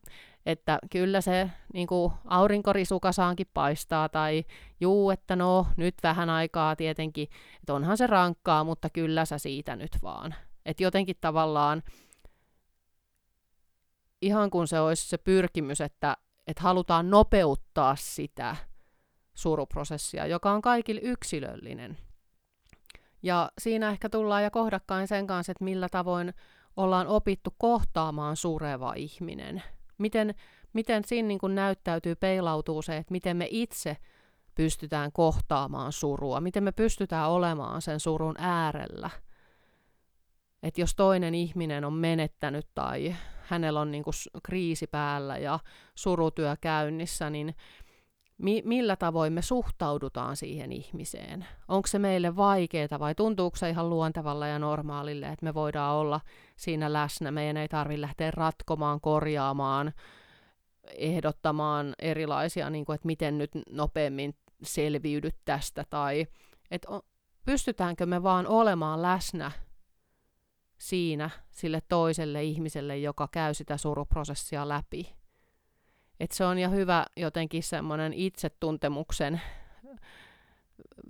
että 0.45 0.79
kyllä 0.91 1.21
se 1.21 1.49
niin 1.73 1.87
kuin 1.87 2.13
aurinkorisukasaankin 2.25 3.47
paistaa, 3.53 4.09
tai 4.09 4.43
juu, 4.81 5.09
että 5.09 5.35
no 5.35 5.67
nyt 5.77 5.95
vähän 6.03 6.29
aikaa 6.29 6.75
tietenkin, 6.75 7.27
että 7.59 7.73
onhan 7.73 7.97
se 7.97 8.07
rankkaa, 8.07 8.63
mutta 8.63 8.89
kyllä 8.89 9.25
sä 9.25 9.37
siitä 9.37 9.75
nyt 9.75 9.97
vaan. 10.03 10.35
Että 10.65 10.83
jotenkin 10.83 11.15
tavallaan 11.21 11.83
ihan 14.21 14.49
kun 14.49 14.67
se 14.67 14.79
olisi 14.79 15.07
se 15.09 15.17
pyrkimys, 15.17 15.81
että, 15.81 16.17
että 16.47 16.63
halutaan 16.63 17.09
nopeuttaa 17.09 17.95
sitä 17.95 18.55
suruprosessia, 19.33 20.27
joka 20.27 20.51
on 20.51 20.61
kaikille 20.61 21.01
yksilöllinen. 21.03 21.97
Ja 23.23 23.51
siinä 23.61 23.89
ehkä 23.89 24.09
tullaan 24.09 24.43
ja 24.43 24.51
kohdakkain 24.51 25.07
sen 25.07 25.27
kanssa, 25.27 25.51
että 25.51 25.63
millä 25.63 25.89
tavoin 25.89 26.33
ollaan 26.77 27.07
opittu 27.07 27.55
kohtaamaan 27.57 28.35
sureva 28.35 28.93
ihminen. 28.93 29.63
Miten, 29.97 30.35
miten 30.73 31.03
siinä 31.05 31.27
niin 31.27 31.39
kuin 31.39 31.55
näyttäytyy, 31.55 32.15
peilautuu 32.15 32.81
se, 32.81 32.97
että 32.97 33.11
miten 33.11 33.37
me 33.37 33.47
itse 33.49 33.97
pystytään 34.55 35.11
kohtaamaan 35.11 35.91
surua, 35.91 36.41
miten 36.41 36.63
me 36.63 36.71
pystytään 36.71 37.29
olemaan 37.29 37.81
sen 37.81 37.99
surun 37.99 38.35
äärellä– 38.37 39.09
että 40.63 40.81
jos 40.81 40.95
toinen 40.95 41.35
ihminen 41.35 41.85
on 41.85 41.93
menettänyt 41.93 42.67
tai 42.75 43.15
hänellä 43.41 43.79
on 43.79 43.91
niinku 43.91 44.11
kriisi 44.43 44.87
päällä 44.87 45.37
ja 45.37 45.59
surutyö 45.95 46.55
käynnissä, 46.61 47.29
niin 47.29 47.55
mi- 48.37 48.61
millä 48.65 48.95
tavoin 48.95 49.33
me 49.33 49.41
suhtaudutaan 49.41 50.35
siihen 50.35 50.71
ihmiseen? 50.71 51.45
Onko 51.67 51.87
se 51.87 51.99
meille 51.99 52.35
vaikeaa 52.35 52.99
vai 52.99 53.15
tuntuuko 53.15 53.57
se 53.57 53.69
ihan 53.69 53.89
luontevalla 53.89 54.47
ja 54.47 54.59
normaalille, 54.59 55.27
että 55.27 55.45
me 55.45 55.53
voidaan 55.53 55.95
olla 55.95 56.21
siinä 56.55 56.93
läsnä? 56.93 57.31
Meidän 57.31 57.57
ei 57.57 57.67
tarvitse 57.67 58.01
lähteä 58.01 58.31
ratkomaan, 58.31 59.01
korjaamaan, 59.01 59.93
ehdottamaan 60.97 61.93
erilaisia, 61.99 62.69
niin 62.69 62.85
kuin, 62.85 62.95
että 62.95 63.05
miten 63.05 63.37
nyt 63.37 63.51
nopeammin 63.69 64.35
selviydyt 64.63 65.35
tästä 65.45 65.85
tai 65.89 66.27
että 66.71 66.87
pystytäänkö 67.45 68.05
me 68.05 68.23
vaan 68.23 68.47
olemaan 68.47 69.01
läsnä 69.01 69.51
siinä 70.79 71.29
sille 71.51 71.81
toiselle 71.89 72.43
ihmiselle, 72.43 72.97
joka 72.97 73.27
käy 73.31 73.53
sitä 73.53 73.77
suruprosessia 73.77 74.69
läpi. 74.69 75.15
Et 76.19 76.31
se 76.31 76.45
on 76.45 76.57
ja 76.57 76.69
hyvä 76.69 77.05
jotenkin 77.17 77.63
semmoinen 77.63 78.13
itsetuntemuksen 78.13 79.41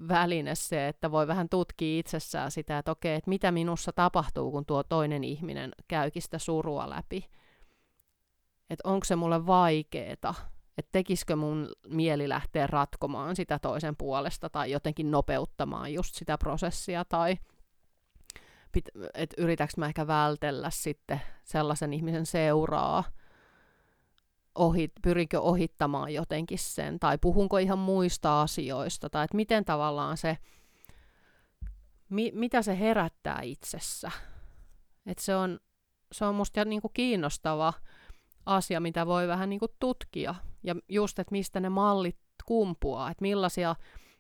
väline 0.08 0.56
se, 0.56 0.88
että 0.88 1.12
voi 1.12 1.28
vähän 1.28 1.50
tutkia 1.50 2.00
itsessään 2.00 2.52
sitä, 2.52 2.78
että 2.78 2.92
okei, 2.92 3.16
että 3.16 3.30
mitä 3.30 3.52
minussa 3.52 3.92
tapahtuu, 3.94 4.52
kun 4.52 4.66
tuo 4.66 4.84
toinen 4.84 5.24
ihminen 5.24 5.72
käykin 5.88 6.22
sitä 6.22 6.40
surua 6.40 6.90
läpi. 6.90 7.30
Että 8.70 8.90
onko 8.90 9.06
se 9.06 9.16
mulle 9.16 9.46
vaikeeta, 9.46 10.34
että 10.78 10.90
tekisikö 10.92 11.36
mun 11.36 11.70
mieli 11.88 12.30
lähteä 12.30 12.68
ratkomaan 12.68 13.36
sitä 13.36 13.60
toisen 13.60 13.96
puolesta 13.96 14.50
tai 14.50 14.72
jotenkin 14.72 15.12
nopeuttamaan 15.12 15.94
just 15.94 16.16
sitä 16.16 16.38
prosessia 16.38 17.06
tai 17.06 17.38
että 19.14 19.36
yritäkö 19.38 19.74
mä 19.78 19.88
ehkä 19.88 20.08
vältellä 20.08 20.70
sitten 20.70 21.22
sellaisen 21.44 21.94
ihmisen 21.94 22.26
seuraa, 22.26 23.04
ohi, 24.56 24.92
pyrinkö 25.02 25.42
ohittamaan 25.42 26.14
jotenkin 26.14 26.60
sen, 26.60 27.00
tai 27.00 27.18
puhunko 27.18 27.58
ihan 27.58 27.80
muista 27.80 28.42
asioista, 28.42 29.10
tai 29.10 29.26
että 29.26 29.36
miten 29.36 29.66
tavallaan 29.66 30.18
se, 30.18 30.38
mi, 32.10 32.32
mitä 32.36 32.62
se 32.62 32.80
herättää 32.80 33.42
itsessä. 33.42 34.12
Että 35.06 35.24
se 35.24 35.36
on, 35.36 35.60
se 36.12 36.26
on 36.26 36.36
musta 36.36 36.66
niinku 36.66 36.90
kiinnostava 36.90 37.74
asia, 38.46 38.80
mitä 38.80 39.06
voi 39.06 39.28
vähän 39.28 39.50
niinku 39.50 39.68
tutkia, 39.80 40.36
ja 40.64 40.76
just, 40.90 41.20
että 41.20 41.32
mistä 41.32 41.60
ne 41.60 41.70
mallit 41.70 42.18
kumpuaa, 42.46 43.12
että 43.12 43.22
millaisia 43.22 43.76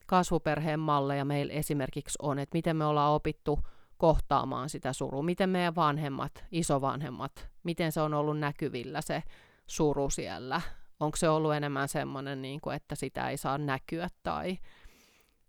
kasvuperheen 0.06 0.80
malleja 0.80 1.26
meillä 1.26 1.54
esimerkiksi 1.54 2.18
on, 2.22 2.40
että 2.40 2.56
miten 2.56 2.78
me 2.78 2.86
ollaan 2.86 3.14
opittu 3.14 3.60
kohtaamaan 4.00 4.70
sitä 4.70 4.94
surua, 4.94 5.24
miten 5.24 5.50
meidän 5.50 5.76
vanhemmat, 5.76 6.46
isovanhemmat, 6.52 7.50
miten 7.64 7.92
se 7.92 8.02
on 8.02 8.14
ollut 8.14 8.40
näkyvillä 8.40 9.02
se 9.02 9.24
suru 9.68 10.10
siellä? 10.10 10.62
Onko 11.00 11.18
se 11.18 11.30
ollut 11.30 11.54
enemmän 11.54 11.88
semmoinen, 11.88 12.42
niin 12.42 12.62
kuin, 12.62 12.76
että 12.76 12.96
sitä 12.96 13.30
ei 13.30 13.38
saa 13.38 13.58
näkyä 13.58 14.08
tai 14.24 14.58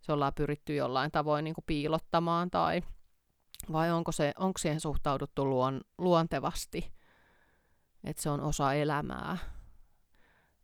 se 0.00 0.12
ollaan 0.12 0.34
pyritty 0.34 0.74
jollain 0.74 1.10
tavoin 1.10 1.44
niin 1.44 1.54
kuin 1.54 1.64
piilottamaan 1.66 2.50
tai 2.50 2.82
vai 3.72 3.90
onko, 3.90 4.12
se, 4.12 4.32
onko 4.38 4.58
siihen 4.58 4.80
suhtauduttu 4.80 5.44
luon, 5.44 5.80
luontevasti, 5.98 6.92
että 8.04 8.22
se 8.22 8.30
on 8.30 8.40
osa 8.40 8.74
elämää. 8.74 9.38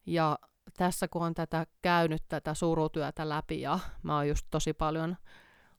Ja 0.06 0.38
tässä 0.76 1.08
kun 1.08 1.22
on 1.22 1.34
tätä 1.34 1.66
käynyt 1.82 2.22
tätä 2.28 2.54
surutyötä 2.54 3.28
läpi 3.28 3.60
ja 3.60 3.78
mä 4.02 4.16
oon 4.16 4.28
just 4.28 4.46
tosi 4.50 4.72
paljon 4.72 5.16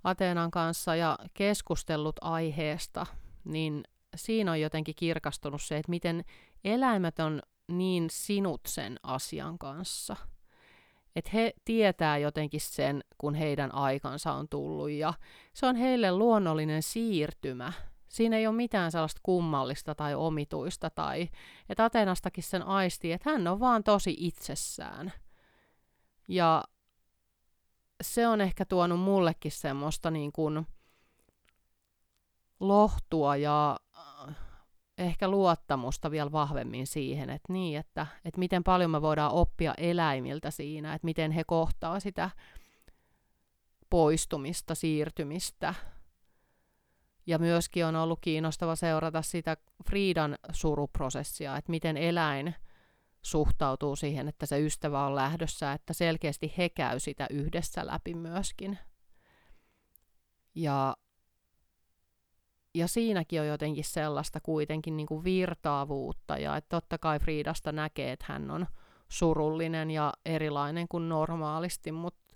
Ateenan 0.04 0.52
kanssa 0.52 0.96
ja 0.96 1.18
keskustellut 1.34 2.16
aiheesta, 2.22 3.06
niin 3.44 3.84
siinä 4.16 4.52
on 4.52 4.62
jotenkin 4.62 4.96
kirkastunut 4.96 5.62
se, 5.62 5.78
että 5.78 5.90
miten 5.90 6.24
eläimet 6.64 7.20
on 7.20 7.42
niin 7.68 8.08
sinut 8.10 8.62
sen 8.68 9.00
asian 9.04 9.60
kanssa. 9.60 10.16
Että 11.16 11.32
he 11.34 11.54
tietää 11.66 12.18
jotenkin 12.18 12.62
sen, 12.62 13.04
kun 13.18 13.36
heidän 13.36 13.74
aikansa 13.76 14.34
on 14.34 14.50
tullut 14.50 14.90
ja 14.90 15.14
se 15.54 15.66
on 15.66 15.76
heille 15.76 16.12
luonnollinen 16.12 16.84
siirtymä. 16.84 17.74
Siinä 18.08 18.38
ei 18.38 18.48
ole 18.48 18.56
mitään 18.56 18.92
sellaista 18.92 19.22
kummallista 19.24 19.96
tai 19.96 20.16
omituista 20.16 20.90
tai 20.90 21.30
että 21.70 21.86
Atenastakin 21.86 22.44
sen 22.44 22.64
aistii, 22.64 23.12
että 23.12 23.30
hän 23.30 23.48
on 23.48 23.60
vaan 23.60 23.84
tosi 23.84 24.16
itsessään. 24.20 25.14
Ja 26.28 26.64
se 28.02 28.28
on 28.28 28.42
ehkä 28.42 28.66
tuonut 28.66 29.00
mullekin 29.00 29.52
semmoista 29.52 30.12
niin 30.12 30.32
kuin 30.32 30.68
lohtua 32.60 33.36
ja 33.36 33.80
ehkä 34.98 35.28
luottamusta 35.28 36.12
vielä 36.12 36.32
vahvemmin 36.32 36.88
siihen, 36.88 37.30
että 37.30 37.54
niin, 37.54 37.80
että, 37.80 38.08
että 38.26 38.40
miten 38.40 38.64
paljon 38.64 38.92
me 38.92 39.02
voidaan 39.02 39.32
oppia 39.32 39.74
eläimiltä 39.78 40.52
siinä, 40.52 40.94
että 40.94 41.06
miten 41.06 41.32
he 41.32 41.44
kohtaa 41.44 42.00
sitä 42.00 42.30
poistumista, 43.90 44.76
siirtymistä. 44.76 45.74
Ja 47.28 47.40
myöskin 47.40 47.86
on 47.86 47.96
ollut 47.96 48.20
kiinnostava 48.22 48.76
seurata 48.76 49.22
sitä 49.22 49.58
Friidan 49.86 50.38
suruprosessia, 50.52 51.58
että 51.58 51.72
miten 51.72 51.98
eläin 51.98 52.56
suhtautuu 53.28 53.96
siihen, 53.96 54.28
että 54.28 54.46
se 54.46 54.66
ystävä 54.66 55.06
on 55.06 55.16
lähdössä, 55.16 55.74
että 55.74 55.94
selkeästi 55.94 56.54
he 56.58 56.70
käy 56.70 57.00
sitä 57.00 57.28
yhdessä 57.30 57.88
läpi 57.88 58.14
myöskin. 58.14 58.78
Ja 60.56 60.98
ja 62.74 62.88
siinäkin 62.88 63.42
on 63.42 63.48
jotenkin 63.48 63.84
sellaista 63.84 64.40
kuitenkin 64.40 64.98
niin 64.98 65.08
kuin 65.08 65.24
virtaavuutta, 65.24 66.38
ja 66.38 66.58
että 66.58 66.70
totta 66.70 66.98
kai 66.98 67.20
Friidasta 67.20 67.72
näkee, 67.72 68.12
että 68.12 68.26
hän 68.30 68.52
on 68.52 68.68
surullinen 69.10 69.92
ja 69.92 70.14
erilainen 70.26 70.88
kuin 70.88 71.10
normaalisti, 71.10 71.92
mutta 71.92 72.36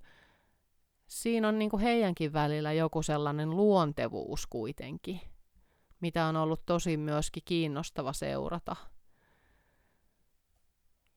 siinä 1.08 1.47
on 1.47 1.60
niin 1.60 1.69
kuin 1.69 1.82
heidänkin 1.82 2.34
välillä 2.34 2.73
joku 2.73 3.04
sellainen 3.04 3.49
luontevuus 3.49 4.47
kuitenkin, 4.47 5.21
mitä 5.99 6.25
on 6.25 6.36
ollut 6.36 6.65
tosi 6.65 6.97
myöskin 6.97 7.43
kiinnostava 7.45 8.13
seurata. 8.13 8.75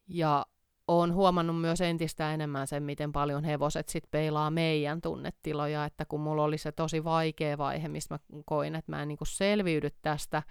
Ja 0.06 0.46
olen 0.88 1.14
huomannut 1.14 1.60
myös 1.60 1.80
entistä 1.80 2.34
enemmän 2.34 2.66
sen, 2.66 2.82
miten 2.82 3.12
paljon 3.12 3.44
hevoset 3.44 3.88
sit 3.88 4.04
peilaa 4.10 4.50
meidän 4.50 5.00
tunnetiloja, 5.00 5.84
että 5.84 6.04
kun 6.04 6.20
mulla 6.20 6.44
oli 6.44 6.58
se 6.58 6.72
tosi 6.72 7.04
vaikea 7.04 7.58
vaihe, 7.58 7.88
missä 7.88 8.14
mä 8.14 8.18
koin, 8.44 8.74
että 8.74 8.92
mä 8.92 9.02
en 9.02 9.08
niinku 9.08 9.24
selviydy 9.24 9.90
tästä, 10.02 10.42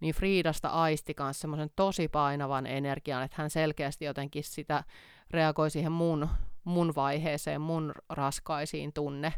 niin 0.00 0.14
Friidasta 0.14 0.68
aisti 0.68 1.14
kanssa 1.14 1.40
semmoisen 1.40 1.70
tosi 1.76 2.08
painavan 2.08 2.66
energian, 2.66 3.22
että 3.22 3.34
hän 3.38 3.50
selkeästi 3.50 4.04
jotenkin 4.04 4.44
sitä 4.44 4.84
reagoi 5.30 5.70
siihen 5.70 5.92
mun, 5.92 6.28
mun 6.64 6.92
vaiheeseen, 6.96 7.60
mun 7.60 7.92
raskaisiin 8.08 8.92
tunne, 8.92 9.32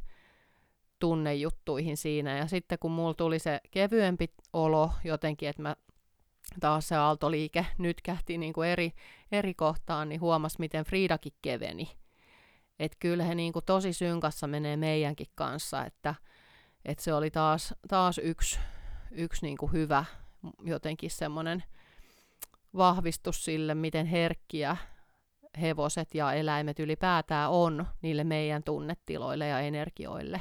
tunnejuttuihin 0.99 1.97
siinä. 1.97 2.37
Ja 2.37 2.47
sitten 2.47 2.79
kun 2.79 2.91
mulla 2.91 3.15
tuli 3.15 3.39
se 3.39 3.61
kevyempi 3.71 4.35
olo 4.53 4.91
jotenkin, 5.05 5.49
että 5.49 5.63
mä 5.63 5.77
taas 6.61 6.89
se 6.89 6.97
aaltoliike 6.97 7.67
nyt 7.79 8.01
kähti 8.03 8.39
niin 8.39 8.53
kuin 8.53 8.69
eri, 8.69 8.93
eri 9.33 9.55
kohtaan, 9.55 10.09
niin 10.09 10.21
huomasi, 10.21 10.57
miten 10.59 10.85
Friidakin 10.85 11.33
keveni. 11.43 11.91
Että 12.79 12.97
kyllä 13.01 13.25
he 13.25 13.35
niin 13.35 13.53
kuin 13.53 13.65
tosi 13.65 13.93
synkassa 13.93 14.47
menee 14.47 14.77
meidänkin 14.77 15.27
kanssa, 15.35 15.85
että, 15.85 16.15
että 16.85 17.05
se 17.05 17.15
oli 17.15 17.31
taas, 17.31 17.75
taas 17.89 18.19
yksi, 18.19 18.59
yksi 19.11 19.47
niin 19.47 19.57
kuin 19.57 19.73
hyvä 19.73 20.05
jotenkin 20.63 21.11
semmoinen 21.11 21.65
vahvistus 22.77 23.45
sille, 23.45 23.75
miten 23.75 24.07
herkkiä 24.07 24.77
hevoset 25.61 26.15
ja 26.15 26.33
eläimet 26.33 26.79
ylipäätään 26.79 27.51
on 27.51 27.87
niille 28.03 28.25
meidän 28.25 28.63
tunnetiloille 28.63 29.47
ja 29.47 29.61
energioille. 29.61 30.41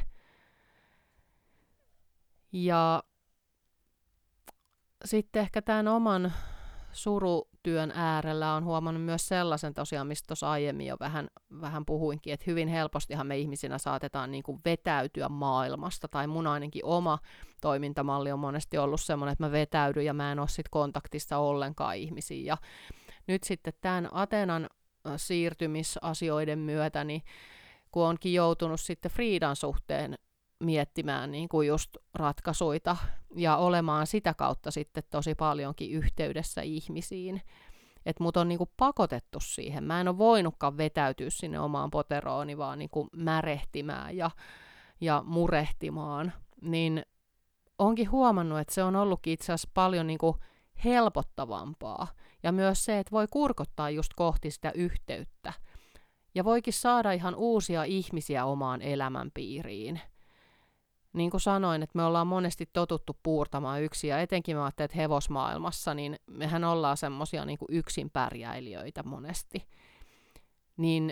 Ja 2.51 3.03
sitten 5.05 5.41
ehkä 5.41 5.61
tämän 5.61 5.87
oman 5.87 6.33
surutyön 6.91 7.91
äärellä 7.95 8.53
on 8.53 8.63
huomannut 8.63 9.03
myös 9.03 9.27
sellaisen 9.27 9.73
tosiaan, 9.73 10.07
mistä 10.07 10.27
tuossa 10.27 10.51
aiemmin 10.51 10.87
jo 10.87 10.97
vähän, 10.99 11.27
vähän 11.61 11.85
puhuinkin, 11.85 12.33
että 12.33 12.43
hyvin 12.47 12.67
helpostihan 12.67 13.27
me 13.27 13.37
ihmisinä 13.37 13.77
saatetaan 13.77 14.31
niin 14.31 14.43
kuin 14.43 14.59
vetäytyä 14.65 15.29
maailmasta, 15.29 16.07
tai 16.07 16.27
mun 16.27 16.47
ainakin 16.47 16.85
oma 16.85 17.19
toimintamalli 17.61 18.31
on 18.31 18.39
monesti 18.39 18.77
ollut 18.77 19.01
sellainen, 19.01 19.31
että 19.31 19.43
mä 19.43 19.51
vetäydyn 19.51 20.05
ja 20.05 20.13
mä 20.13 20.31
en 20.31 20.39
ole 20.39 20.47
sit 20.47 20.69
kontaktissa 20.69 21.37
ollenkaan 21.37 21.95
ihmisiin. 21.95 22.45
Ja 22.45 22.57
nyt 23.27 23.43
sitten 23.43 23.73
tämän 23.81 24.09
Atenan 24.11 24.69
siirtymisasioiden 25.17 26.59
myötä, 26.59 27.03
niin 27.03 27.21
kun 27.91 28.03
onkin 28.07 28.33
joutunut 28.33 28.79
sitten 28.79 29.11
Friidan 29.11 29.55
suhteen 29.55 30.17
miettimään 30.59 31.31
niin 31.31 31.49
kuin 31.49 31.67
just 31.67 31.97
ratkaisuita 32.13 32.97
ja 33.35 33.57
olemaan 33.57 34.07
sitä 34.07 34.33
kautta 34.33 34.71
sitten 34.71 35.03
tosi 35.09 35.35
paljonkin 35.35 35.91
yhteydessä 35.91 36.61
ihmisiin. 36.61 37.41
Että 38.05 38.23
mut 38.23 38.37
on 38.37 38.47
niin 38.47 38.57
kuin 38.57 38.69
pakotettu 38.77 39.39
siihen. 39.39 39.83
Mä 39.83 40.01
en 40.01 40.07
ole 40.07 40.17
voinutkaan 40.17 40.77
vetäytyä 40.77 41.29
sinne 41.29 41.59
omaan 41.59 41.89
poterooni, 41.91 42.57
vaan 42.57 42.79
niin 42.79 42.89
kuin 42.89 43.09
märehtimään 43.15 44.17
ja, 44.17 44.31
ja 45.01 45.23
murehtimaan. 45.25 46.33
Niin 46.61 47.05
onkin 47.79 48.11
huomannut, 48.11 48.59
että 48.59 48.73
se 48.73 48.83
on 48.83 48.95
ollutkin 48.95 49.33
itse 49.33 49.53
asiassa 49.53 49.69
paljon 49.73 50.07
niin 50.07 50.19
kuin 50.19 50.35
helpottavampaa. 50.85 52.07
Ja 52.43 52.51
myös 52.51 52.85
se, 52.85 52.99
että 52.99 53.11
voi 53.11 53.27
kurkottaa 53.29 53.89
just 53.89 54.11
kohti 54.15 54.51
sitä 54.51 54.71
yhteyttä. 54.71 55.53
Ja 56.35 56.43
voikin 56.43 56.73
saada 56.73 57.11
ihan 57.11 57.35
uusia 57.35 57.83
ihmisiä 57.83 58.45
omaan 58.45 58.81
elämänpiiriin 58.81 60.01
niin 61.13 61.31
kuin 61.31 61.41
sanoin, 61.41 61.83
että 61.83 61.97
me 61.97 62.03
ollaan 62.03 62.27
monesti 62.27 62.69
totuttu 62.73 63.17
puurtamaan 63.23 63.81
yksi, 63.81 64.07
ja 64.07 64.19
etenkin 64.19 64.55
mä 64.55 64.63
ajattelin, 64.63 64.85
että 64.85 64.97
hevosmaailmassa, 64.97 65.93
niin 65.93 66.15
mehän 66.27 66.63
ollaan 66.63 66.97
semmoisia 66.97 67.45
niin 67.45 67.57
yksin 67.69 68.09
pärjäilijöitä 68.09 69.03
monesti. 69.03 69.67
Niin 70.77 71.11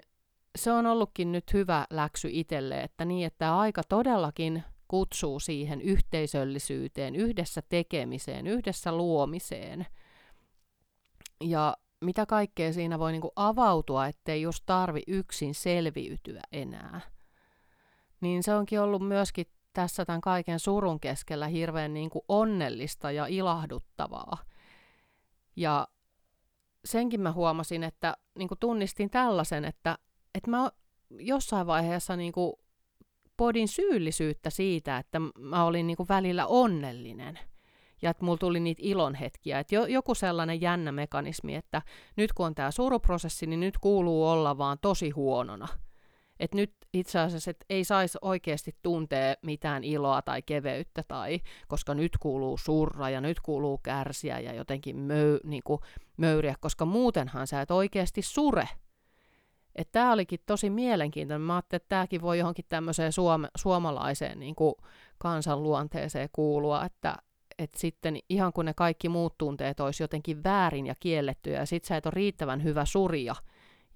se 0.57 0.71
on 0.71 0.85
ollutkin 0.85 1.31
nyt 1.31 1.53
hyvä 1.53 1.85
läksy 1.89 2.29
itselle, 2.31 2.81
että 2.81 3.05
niin, 3.05 3.27
että 3.27 3.57
aika 3.57 3.81
todellakin 3.89 4.63
kutsuu 4.87 5.39
siihen 5.39 5.81
yhteisöllisyyteen, 5.81 7.15
yhdessä 7.15 7.61
tekemiseen, 7.69 8.47
yhdessä 8.47 8.91
luomiseen. 8.91 9.85
Ja 11.43 11.77
mitä 12.01 12.25
kaikkea 12.25 12.73
siinä 12.73 12.99
voi 12.99 13.11
niinku 13.11 13.31
avautua, 13.35 14.07
ettei 14.07 14.41
just 14.41 14.63
tarvi 14.65 15.01
yksin 15.07 15.55
selviytyä 15.55 16.41
enää. 16.51 17.01
Niin 18.21 18.43
se 18.43 18.55
onkin 18.55 18.81
ollut 18.81 19.07
myöskin 19.07 19.45
tässä 19.77 20.05
tämän 20.05 20.21
kaiken 20.21 20.59
surun 20.59 20.99
keskellä 20.99 21.47
hirveän 21.47 21.93
niinku 21.93 22.25
onnellista 22.27 23.11
ja 23.11 23.27
ilahduttavaa. 23.27 24.37
Ja 25.55 25.87
senkin 26.85 27.21
mä 27.21 27.31
huomasin, 27.31 27.83
että 27.83 28.17
niinku 28.37 28.55
tunnistin 28.55 29.09
tällaisen, 29.09 29.65
että, 29.65 29.97
että 30.35 30.49
mä 30.49 30.71
jossain 31.09 31.67
vaiheessa 31.67 32.15
niinku 32.15 32.59
podin 33.37 33.67
syyllisyyttä 33.67 34.49
siitä, 34.49 34.97
että 34.97 35.19
mä 35.39 35.63
olin 35.63 35.87
niinku 35.87 36.05
välillä 36.09 36.47
onnellinen– 36.47 37.39
ja 38.01 38.09
että 38.09 38.25
mulla 38.25 38.37
tuli 38.37 38.59
niitä 38.59 38.81
ilonhetkiä. 38.85 39.59
Että 39.59 39.75
jo, 39.75 39.85
joku 39.85 40.15
sellainen 40.15 40.61
jännä 40.61 40.91
mekanismi, 40.91 41.55
että 41.55 41.81
nyt 42.15 42.33
kun 42.33 42.45
on 42.45 42.55
tämä 42.55 42.71
suruprosessi, 42.71 43.47
niin 43.47 43.59
nyt 43.59 43.77
kuuluu 43.77 44.27
olla 44.29 44.57
vaan 44.57 44.77
tosi 44.81 45.09
huonona. 45.09 45.67
Että 46.39 46.57
nyt 46.57 46.73
itse 46.93 47.19
asiassa 47.19 47.51
et 47.51 47.65
ei 47.69 47.83
saisi 47.83 48.17
oikeasti 48.21 48.75
tuntea 48.81 49.35
mitään 49.41 49.83
iloa 49.83 50.21
tai 50.21 50.41
keveyttä, 50.41 51.03
tai, 51.07 51.39
koska 51.67 51.93
nyt 51.93 52.11
kuuluu 52.19 52.57
surra 52.57 53.09
ja 53.09 53.21
nyt 53.21 53.39
kuuluu 53.39 53.77
kärsiä 53.77 54.39
ja 54.39 54.53
jotenkin 54.53 54.97
möy, 54.99 55.39
niin 55.43 55.63
kuin 55.65 55.81
möyriä, 56.17 56.55
koska 56.59 56.85
muutenhan 56.85 57.47
sä 57.47 57.61
et 57.61 57.71
oikeasti 57.71 58.21
sure. 58.21 58.69
Että 59.75 59.91
tämä 59.91 60.13
olikin 60.13 60.39
tosi 60.45 60.69
mielenkiintoinen. 60.69 61.41
Mä 61.41 61.55
ajattelin, 61.55 61.81
että 61.81 61.89
tämäkin 61.89 62.21
voi 62.21 62.39
johonkin 62.39 62.65
tämmöiseen 62.69 63.11
suome, 63.11 63.47
suomalaiseen 63.57 64.39
niin 64.39 64.55
kuin 64.55 64.75
kansanluonteeseen 65.17 66.29
kuulua, 66.31 66.85
että 66.85 67.15
että 67.59 67.79
sitten 67.79 68.19
ihan 68.29 68.53
kun 68.53 68.65
ne 68.65 68.73
kaikki 68.73 69.09
muut 69.09 69.37
tunteet 69.37 69.79
olisi 69.79 70.03
jotenkin 70.03 70.43
väärin 70.43 70.87
ja 70.87 70.95
kiellettyjä, 70.99 71.59
ja 71.59 71.65
sit 71.65 71.85
sä 71.85 71.97
et 71.97 72.05
ole 72.05 72.13
riittävän 72.15 72.63
hyvä 72.63 72.85
surja, 72.85 73.35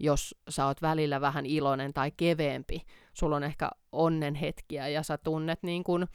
jos 0.02 0.36
sä 0.50 0.66
oot 0.66 0.82
välillä 0.82 1.22
vähän 1.22 1.46
iloinen 1.46 1.94
tai 1.94 2.12
keveempi. 2.18 2.82
Sulla 3.14 3.36
on 3.36 3.44
ehkä 3.44 3.70
onnen 3.92 4.36
hetkiä 4.36 4.88
ja 4.88 5.04
sä 5.04 5.18
tunnet 5.18 5.64
niin 5.64 5.84
kun 5.84 6.08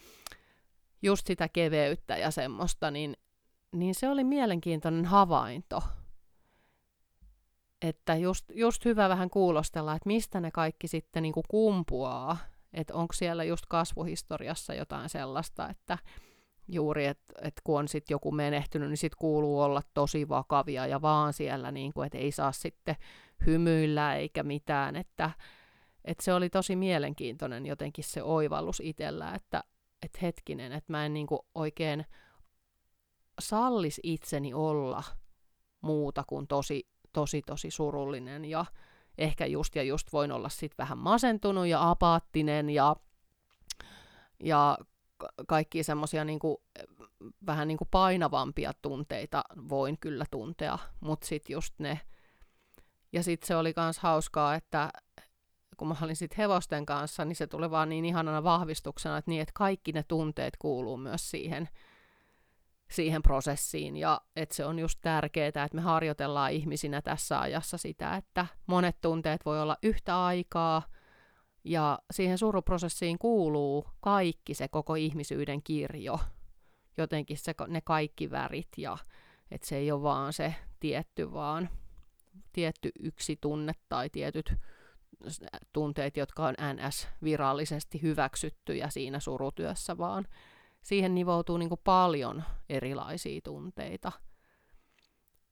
just 1.02 1.26
sitä 1.26 1.48
keveyttä 1.48 2.16
ja 2.16 2.30
semmoista, 2.30 2.90
niin, 2.90 3.16
niin 3.72 3.94
se 3.94 4.08
oli 4.08 4.24
mielenkiintoinen 4.24 5.04
havainto. 5.04 5.82
Että 7.82 8.16
just, 8.16 8.44
just 8.54 8.84
hyvä 8.84 9.08
vähän 9.08 9.30
kuulostella, 9.30 9.94
että 9.94 10.06
mistä 10.06 10.40
ne 10.40 10.50
kaikki 10.50 10.88
sitten 10.88 11.22
niin 11.22 11.34
kumpuaa. 11.48 12.36
Että 12.72 12.94
onko 12.94 13.12
siellä 13.12 13.44
just 13.44 13.66
kasvuhistoriassa 13.68 14.74
jotain 14.74 15.08
sellaista, 15.08 15.68
että, 15.68 15.98
juuri, 16.68 17.06
että 17.06 17.34
et 17.42 17.60
kun 17.64 17.78
on 17.78 17.88
sitten 17.88 18.14
joku 18.14 18.32
menehtynyt, 18.32 18.88
niin 18.88 18.96
sitten 18.96 19.18
kuuluu 19.18 19.60
olla 19.60 19.82
tosi 19.94 20.28
vakavia 20.28 20.86
ja 20.86 21.02
vaan 21.02 21.32
siellä, 21.32 21.70
niin 21.72 21.92
kuin, 21.92 22.06
että 22.06 22.18
ei 22.18 22.32
saa 22.32 22.52
sitten 22.52 22.96
hymyillä 23.46 24.14
eikä 24.14 24.42
mitään, 24.42 24.96
että 24.96 25.30
et 26.04 26.20
se 26.20 26.32
oli 26.34 26.50
tosi 26.50 26.76
mielenkiintoinen 26.76 27.66
jotenkin 27.66 28.04
se 28.04 28.22
oivallus 28.22 28.82
itsellä, 28.84 29.34
että 29.34 29.64
et 30.02 30.22
hetkinen, 30.22 30.72
että 30.72 30.92
mä 30.92 31.06
en 31.06 31.14
niin 31.14 31.26
kuin 31.26 31.40
oikein 31.54 32.06
sallis 33.40 34.00
itseni 34.02 34.54
olla 34.54 35.02
muuta 35.80 36.24
kuin 36.26 36.46
tosi, 36.46 36.88
tosi, 37.12 37.42
tosi 37.46 37.70
surullinen 37.70 38.44
ja 38.44 38.64
ehkä 39.18 39.46
just 39.46 39.76
ja 39.76 39.82
just 39.82 40.12
voin 40.12 40.32
olla 40.32 40.48
sitten 40.48 40.78
vähän 40.78 40.98
masentunut 40.98 41.66
ja 41.66 41.90
apaattinen 41.90 42.70
ja, 42.70 42.96
ja 44.44 44.78
kaikki 45.46 45.82
semmoisia 45.82 46.24
niin 46.24 46.40
vähän 47.46 47.68
niin 47.68 47.78
kuin 47.78 47.88
painavampia 47.90 48.72
tunteita 48.82 49.44
voin 49.68 49.98
kyllä 50.00 50.24
tuntea, 50.30 50.78
mutta 51.00 51.26
sitten 51.26 51.54
just 51.54 51.74
ne. 51.78 52.00
Ja 53.16 53.22
sitten 53.22 53.46
se 53.46 53.56
oli 53.56 53.72
myös 53.76 53.98
hauskaa, 53.98 54.54
että 54.54 54.90
kun 55.76 55.88
mä 55.88 55.96
olin 56.02 56.16
sitten 56.16 56.36
hevosten 56.36 56.86
kanssa, 56.86 57.24
niin 57.24 57.36
se 57.36 57.46
tuli 57.46 57.70
vaan 57.70 57.88
niin 57.88 58.04
ihanana 58.04 58.44
vahvistuksena, 58.44 59.18
että 59.18 59.30
niin, 59.30 59.42
että 59.42 59.52
kaikki 59.54 59.92
ne 59.92 60.02
tunteet 60.08 60.54
kuuluu 60.58 60.96
myös 60.96 61.30
siihen, 61.30 61.68
siihen 62.90 63.22
prosessiin. 63.22 63.96
Ja 63.96 64.20
että 64.36 64.54
se 64.54 64.64
on 64.64 64.78
just 64.78 64.98
tärkeää, 65.02 65.48
että 65.48 65.68
me 65.72 65.80
harjoitellaan 65.80 66.52
ihmisinä 66.52 67.02
tässä 67.02 67.40
ajassa 67.40 67.78
sitä, 67.78 68.16
että 68.16 68.46
monet 68.66 69.00
tunteet 69.00 69.44
voi 69.46 69.62
olla 69.62 69.76
yhtä 69.82 70.24
aikaa– 70.24 70.82
ja 71.66 71.98
siihen 72.10 72.38
suruprosessiin 72.38 73.18
kuuluu 73.18 73.86
kaikki 74.00 74.54
se 74.54 74.68
koko 74.68 74.94
ihmisyyden 74.94 75.62
kirjo, 75.62 76.20
jotenkin 76.96 77.38
se, 77.38 77.54
ne 77.68 77.80
kaikki 77.80 78.30
värit 78.30 78.68
ja 78.76 78.98
että 79.50 79.66
se 79.66 79.76
ei 79.76 79.92
ole 79.92 80.02
vaan 80.02 80.32
se 80.32 80.54
tietty, 80.80 81.32
vaan 81.32 81.68
tietty 82.52 82.90
yksi 83.00 83.38
tunne 83.40 83.72
tai 83.88 84.10
tietyt 84.10 84.54
tunteet, 85.72 86.16
jotka 86.16 86.46
on 86.46 86.54
NS 86.74 87.08
virallisesti 87.22 88.02
hyväksyttyjä 88.02 88.90
siinä 88.90 89.20
surutyössä, 89.20 89.98
vaan. 89.98 90.24
Siihen 90.82 91.14
nivoutuu 91.14 91.56
niin 91.56 91.70
paljon 91.84 92.44
erilaisia 92.68 93.40
tunteita– 93.44 94.12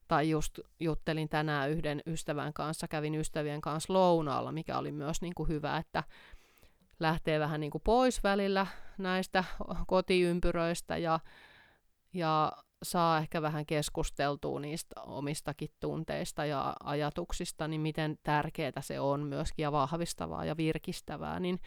tai 0.09 0.31
just 0.31 0.59
juttelin 0.81 1.29
tänään 1.29 1.71
yhden 1.71 2.03
ystävän 2.07 2.53
kanssa, 2.53 2.89
kävin 2.89 3.15
ystävien 3.15 3.61
kanssa 3.61 3.93
lounaalla, 3.93 4.53
mikä 4.53 4.79
oli 4.79 4.93
myös 4.93 5.23
niin 5.23 5.35
kuin 5.35 5.49
hyvä, 5.49 5.77
että 5.77 6.05
lähtee 7.01 7.41
vähän 7.41 7.61
niin 7.61 7.71
kuin 7.71 7.83
pois 7.83 8.23
välillä 8.23 8.67
näistä 8.99 9.45
kotiympyröistä 9.87 10.97
ja, 10.97 11.21
ja 12.13 12.53
saa 12.85 13.19
ehkä 13.19 13.43
vähän 13.43 13.67
keskusteltua 13.67 14.61
niistä 14.61 15.01
omistakin 15.01 15.69
tunteista 15.81 16.45
ja 16.45 16.77
ajatuksista, 16.83 17.69
niin 17.69 17.81
miten 17.81 18.19
tärkeää 18.23 18.81
se 18.81 19.01
on 19.01 19.21
myöskin 19.21 19.63
ja 19.63 19.73
vahvistavaa 19.73 20.45
ja 20.45 20.57
virkistävää, 20.57 21.41
niin, 21.41 21.61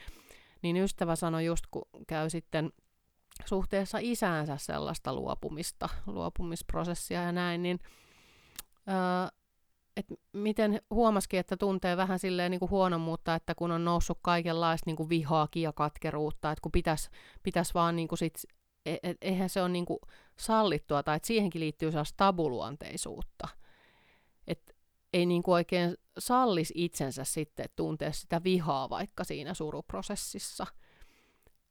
niin 0.61 0.77
ystävä 0.77 1.15
sanoi 1.15 1.45
just, 1.45 1.63
kun 1.71 1.85
käy 2.07 2.29
sitten 2.29 2.71
suhteessa 3.45 3.97
isäänsä 4.01 4.57
sellaista 4.57 5.13
luopumista, 5.13 5.89
luopumisprosessia 6.05 7.21
ja 7.21 7.31
näin, 7.31 7.63
niin 7.63 7.79
että 9.97 10.15
miten 10.33 10.81
huomasikin, 10.89 11.39
että 11.39 11.57
tuntee 11.57 11.97
vähän 11.97 12.19
silleen 12.19 12.51
niin 12.51 12.59
kuin 12.59 12.71
huonommuutta, 12.71 13.35
että 13.35 13.55
kun 13.55 13.71
on 13.71 13.85
noussut 13.85 14.19
kaikenlaista 14.21 14.83
niin 14.85 14.95
kuin 14.95 15.09
vihaakin 15.09 15.63
ja 15.63 15.73
katkeruutta, 15.73 16.51
että 16.51 16.61
kun 16.61 16.71
pitäisi 16.71 17.09
pitäis 17.43 17.73
vaan 17.73 17.95
niin 17.95 18.07
kuin 18.07 18.19
sit, 18.19 18.43
et, 18.93 18.99
et, 19.03 19.17
eihän 19.21 19.49
se 19.49 19.61
ole 19.61 19.69
niin 19.69 19.85
sallittua, 20.37 21.03
tai 21.03 21.15
että 21.15 21.27
siihenkin 21.27 21.61
liittyy 21.61 21.91
sellaista 21.91 22.17
tabuluonteisuutta. 22.17 23.47
Että 24.47 24.73
ei 25.13 25.25
niin 25.25 25.43
kuin 25.43 25.53
oikein 25.53 25.97
sallisi 26.19 26.73
itsensä 26.77 27.23
sitten 27.23 27.69
tuntea 27.75 28.11
sitä 28.11 28.43
vihaa 28.43 28.89
vaikka 28.89 29.23
siinä 29.23 29.53
suruprosessissa– 29.53 30.67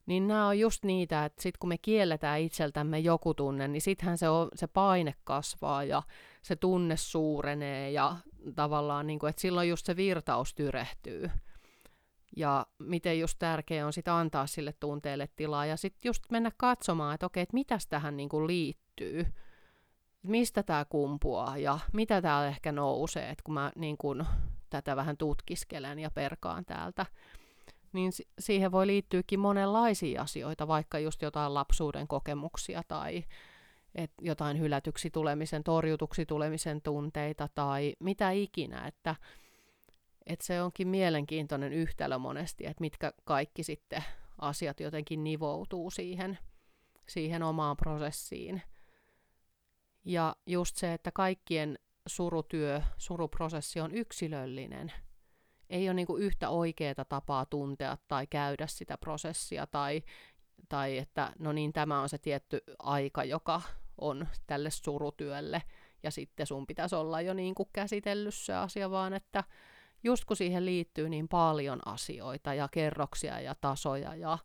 niin 0.07 0.29
nämä 0.29 0.47
on 0.47 0.59
just 0.59 0.85
niitä, 0.85 1.25
että 1.25 1.43
sitten 1.43 1.59
kun 1.59 1.69
me 1.69 1.79
kielletään 1.79 2.41
itseltämme 2.41 2.99
joku 2.99 3.35
tunne, 3.35 3.69
niin 3.69 3.83
sittenhän 3.83 4.19
se, 4.19 4.27
se 4.55 4.67
paine 4.67 5.15
kasvaa 5.25 5.85
ja 5.85 6.03
se 6.43 6.57
tunne 6.57 6.97
suurenee 6.97 7.91
ja 7.91 8.17
tavallaan, 8.55 9.07
niin 9.07 9.19
kuin, 9.19 9.31
että 9.31 9.43
silloin 9.43 9.69
just 9.69 9.87
se 9.87 9.97
virtaus 9.97 10.55
tyrehtyy. 10.55 11.31
Ja 12.37 12.67
miten 12.79 13.21
just 13.21 13.39
tärkeää 13.39 13.87
on 13.87 13.93
sitten 13.93 14.15
antaa 14.15 14.47
sille 14.47 14.75
tunteelle 14.81 15.29
tilaa 15.37 15.67
ja 15.67 15.77
sitten 15.77 16.09
just 16.09 16.23
mennä 16.31 16.51
katsomaan, 16.57 17.15
että 17.15 17.27
okei, 17.27 17.43
että 17.43 17.55
mitäs 17.55 17.87
tähän 17.87 18.17
niin 18.17 18.29
kuin 18.29 18.47
liittyy, 18.47 19.27
mistä 20.23 20.63
tämä 20.63 20.85
kumpuaa 20.85 21.59
ja 21.59 21.79
mitä 21.93 22.23
täällä 22.23 22.49
ehkä 22.49 22.73
nousee, 22.73 23.31
että 23.31 23.43
kun 23.45 23.55
mä 23.55 23.73
niin 23.77 23.97
kuin, 23.99 24.25
tätä 24.71 24.97
vähän 24.97 25.17
tutkiskelen 25.17 25.99
ja 25.99 26.11
perkaan 26.11 26.65
täältä. 26.65 27.07
Niin 27.93 28.13
siihen 28.39 28.73
voi 28.73 28.87
liittyykin 28.87 29.41
monenlaisia 29.41 30.23
asioita, 30.23 30.69
vaikka 30.69 30.99
just 30.99 31.23
jotain 31.23 31.55
lapsuuden 31.55 32.09
kokemuksia 32.09 32.83
tai 32.89 33.25
et 33.95 34.11
jotain 34.21 34.59
hylätyksi 34.59 35.11
tulemisen, 35.11 35.65
torjutuksi 35.65 36.27
tulemisen 36.27 36.83
tunteita 36.83 37.49
tai 37.55 37.97
mitä 38.01 38.31
ikinä, 38.31 38.87
että 38.87 39.17
et 40.27 40.41
se 40.41 40.63
onkin 40.63 40.89
mielenkiintoinen 40.89 41.73
yhtälö 41.73 42.19
monesti, 42.19 42.67
että 42.67 42.81
mitkä 42.81 43.13
kaikki 43.25 43.63
sitten 43.63 44.05
asiat 44.39 44.81
jotenkin 44.81 45.25
nivoutuu 45.25 45.91
siihen, 45.91 46.39
siihen 47.09 47.43
omaan 47.43 47.77
prosessiin. 47.77 48.63
Ja 50.05 50.37
just 50.47 50.77
se, 50.77 50.93
että 50.93 51.13
kaikkien 51.13 51.79
surutyö, 52.07 52.83
suruprosessi 52.97 53.81
on 53.81 53.95
yksilöllinen– 53.95 54.93
ei 55.71 55.89
ole 55.89 55.95
niin 55.95 56.07
yhtä 56.19 56.49
oikeaa 56.49 57.05
tapaa 57.09 57.47
tuntea 57.47 57.99
tai 58.09 58.27
käydä 58.27 58.67
sitä 58.67 58.99
prosessia 58.99 59.67
tai, 59.67 60.03
tai 60.69 60.99
että 60.99 61.33
no 61.39 61.53
niin, 61.53 61.73
tämä 61.73 62.01
on 62.01 62.09
se 62.09 62.19
tietty 62.19 62.63
aika, 62.79 63.25
joka 63.25 63.63
on 63.99 64.29
tälle 64.47 64.71
surutyölle 64.71 65.63
ja 66.03 66.11
sitten 66.11 66.47
sun 66.47 66.67
pitäisi 66.67 66.95
olla 66.95 67.21
jo 67.21 67.35
niin 67.35 67.55
kuin 67.55 67.69
käsitellyt 67.73 68.35
se 68.35 68.55
asia, 68.55 68.91
vaan 68.91 69.13
että 69.13 69.45
just 70.07 70.25
kun 70.25 70.37
siihen 70.37 70.67
liittyy 70.67 71.09
niin 71.09 71.29
paljon 71.29 71.81
asioita 71.85 72.55
ja 72.55 72.69
kerroksia 72.69 73.41
ja 73.41 73.55
tasoja 73.61 74.15
ja 74.15 74.39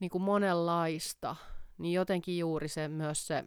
niin 0.00 0.10
kuin 0.10 0.22
monenlaista, 0.22 1.36
niin 1.78 1.92
jotenkin 1.92 2.38
juuri 2.38 2.68
se 2.68 2.88
myös 2.88 3.26
se 3.26 3.44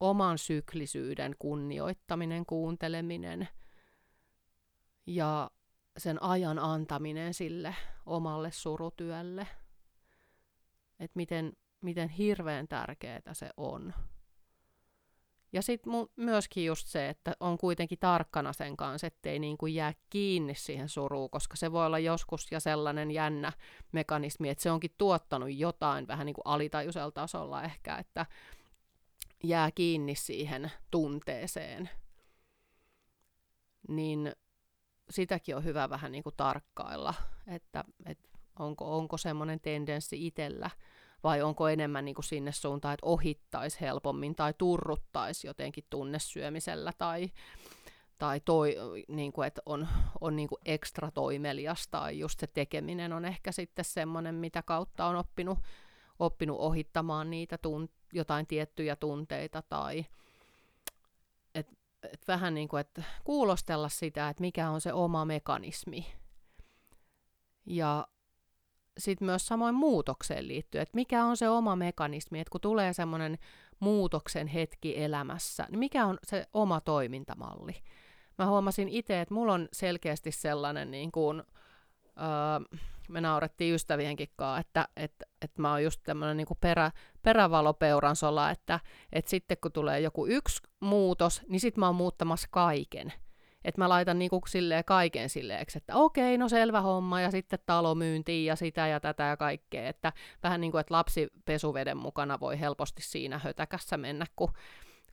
oman 0.00 0.38
syklisyyden 0.38 1.34
kunnioittaminen, 1.38 2.46
kuunteleminen 2.46 3.48
ja 5.06 5.50
sen 5.98 6.22
ajan 6.22 6.58
antaminen 6.58 7.34
sille 7.34 7.74
omalle 8.06 8.50
surutyölle. 8.50 9.46
Että 11.00 11.16
miten, 11.16 11.52
miten 11.80 12.08
hirveän 12.08 12.68
tärkeää 12.68 13.20
se 13.32 13.50
on. 13.56 13.94
Ja 15.56 15.62
sitten 15.62 15.92
myöskin 16.16 16.64
just 16.64 16.86
se, 16.86 17.08
että 17.08 17.36
on 17.40 17.58
kuitenkin 17.58 17.98
tarkkana 17.98 18.52
sen 18.52 18.76
kanssa, 18.76 19.06
ettei 19.06 19.38
niin 19.38 19.58
kuin 19.58 19.74
jää 19.74 19.94
kiinni 20.10 20.54
siihen 20.54 20.88
suruun, 20.88 21.30
koska 21.30 21.56
se 21.56 21.72
voi 21.72 21.86
olla 21.86 21.98
joskus 21.98 22.52
ja 22.52 22.60
sellainen 22.60 23.10
jännä 23.10 23.52
mekanismi, 23.92 24.48
että 24.48 24.62
se 24.62 24.70
onkin 24.70 24.94
tuottanut 24.98 25.48
jotain 25.52 26.08
vähän 26.08 26.26
niin 26.26 26.34
kuin 26.34 26.46
alitajuisella 26.46 27.10
tasolla 27.10 27.62
ehkä, 27.62 27.96
että 27.96 28.26
jää 29.44 29.70
kiinni 29.70 30.14
siihen 30.14 30.72
tunteeseen. 30.90 31.90
Niin 33.88 34.32
sitäkin 35.10 35.56
on 35.56 35.64
hyvä 35.64 35.90
vähän 35.90 36.12
niin 36.12 36.22
kuin 36.22 36.36
tarkkailla, 36.36 37.14
että, 37.46 37.84
että 38.06 38.28
onko, 38.58 38.96
onko 38.96 39.16
semmoinen 39.16 39.60
tendenssi 39.60 40.26
itsellä– 40.26 40.70
vai 41.26 41.42
onko 41.42 41.68
enemmän 41.68 42.04
niin 42.04 42.14
kuin 42.14 42.24
sinne 42.24 42.52
suuntaan, 42.52 42.94
että 42.94 43.06
ohittaisi 43.06 43.80
helpommin 43.80 44.34
tai 44.34 44.54
turruttaisi 44.58 45.46
jotenkin 45.46 45.84
tunnesyömisellä 45.90 46.92
tai, 46.98 47.30
tai 48.18 48.40
toi, 48.40 48.76
niin 49.08 49.32
kuin, 49.32 49.46
että 49.46 49.62
on, 49.66 49.88
on 50.20 50.36
niin 50.36 50.48
kuin 50.48 50.58
ekstra 50.64 51.10
toimelias 51.10 51.88
tai 51.88 52.18
just 52.18 52.40
se 52.40 52.46
tekeminen 52.46 53.12
on 53.12 53.24
ehkä 53.24 53.52
sitten 53.52 53.84
semmoinen, 53.84 54.34
mitä 54.34 54.62
kautta 54.62 55.06
on 55.06 55.16
oppinut, 55.16 55.58
oppinut 56.18 56.58
ohittamaan 56.58 57.30
niitä 57.30 57.58
tunt, 57.58 57.90
jotain 58.12 58.46
tiettyjä 58.46 58.96
tunteita 58.96 59.62
tai 59.62 60.04
et, 61.54 61.68
et 62.12 62.28
vähän 62.28 62.54
niin 62.54 62.68
kuin, 62.68 62.80
että 62.80 63.02
kuulostella 63.24 63.88
sitä, 63.88 64.28
että 64.28 64.40
mikä 64.40 64.70
on 64.70 64.80
se 64.80 64.92
oma 64.92 65.24
mekanismi. 65.24 66.06
Ja 67.64 68.08
sitten 68.98 69.26
myös 69.26 69.46
samoin 69.46 69.74
muutokseen 69.74 70.48
liittyen, 70.48 70.82
että 70.82 70.94
mikä 70.94 71.24
on 71.24 71.36
se 71.36 71.48
oma 71.48 71.76
mekanismi, 71.76 72.40
että 72.40 72.50
kun 72.50 72.60
tulee 72.60 72.92
semmoinen 72.92 73.38
muutoksen 73.80 74.46
hetki 74.46 75.02
elämässä, 75.02 75.66
niin 75.70 75.78
mikä 75.78 76.06
on 76.06 76.18
se 76.24 76.46
oma 76.54 76.80
toimintamalli. 76.80 77.74
Mä 78.38 78.46
huomasin 78.46 78.88
itse, 78.88 79.20
että 79.20 79.34
mulla 79.34 79.52
on 79.52 79.68
selkeästi 79.72 80.32
sellainen, 80.32 80.90
niin 80.90 81.12
kuin, 81.12 81.42
öö, 82.06 82.78
me 83.08 83.20
naurettiin 83.20 83.74
ystävienkin 83.74 84.28
kanssa, 84.36 84.60
että, 84.60 84.88
että, 84.96 85.26
että 85.42 85.62
mä 85.62 85.70
oon 85.70 85.84
just 85.84 86.00
tämmöinen 86.04 86.36
niin 86.36 86.46
perä, 86.60 86.90
perävalopeuransola, 87.22 88.50
että, 88.50 88.80
että 89.12 89.30
sitten 89.30 89.56
kun 89.62 89.72
tulee 89.72 90.00
joku 90.00 90.26
yksi 90.26 90.62
muutos, 90.80 91.42
niin 91.48 91.60
sitten 91.60 91.80
mä 91.80 91.86
oon 91.86 91.94
muuttamassa 91.94 92.48
kaiken– 92.50 93.12
että 93.66 93.80
mä 93.80 93.88
laitan 93.88 94.18
niinku 94.18 94.40
silleen 94.48 94.84
kaiken 94.84 95.28
silleeksi, 95.28 95.78
että 95.78 95.96
okei, 95.96 96.38
no 96.38 96.48
selvä 96.48 96.80
homma, 96.80 97.20
ja 97.20 97.30
sitten 97.30 97.58
talo 97.66 97.94
myyntiin 97.94 98.46
ja 98.46 98.56
sitä 98.56 98.86
ja 98.86 99.00
tätä 99.00 99.22
ja 99.22 99.36
kaikkea. 99.36 99.88
Että 99.88 100.12
vähän 100.42 100.60
niin 100.60 100.70
kuin, 100.70 100.80
että 100.80 100.94
lapsi 100.94 101.28
pesuveden 101.44 101.96
mukana 101.96 102.40
voi 102.40 102.60
helposti 102.60 103.02
siinä 103.02 103.38
hötäkässä 103.38 103.96
mennä, 103.96 104.26
kun, 104.36 104.52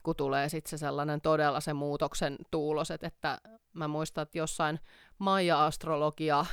kun 0.02 0.16
tulee 0.16 0.48
sitten 0.48 0.70
se 0.70 0.78
sellainen 0.78 1.20
todella 1.20 1.60
se 1.60 1.72
muutoksen 1.72 2.36
tuulos, 2.50 2.90
että 2.90 3.38
mä 3.72 3.88
muistan, 3.88 4.22
että 4.22 4.38
jossain 4.38 4.80
Maija-astrologia 5.18 6.46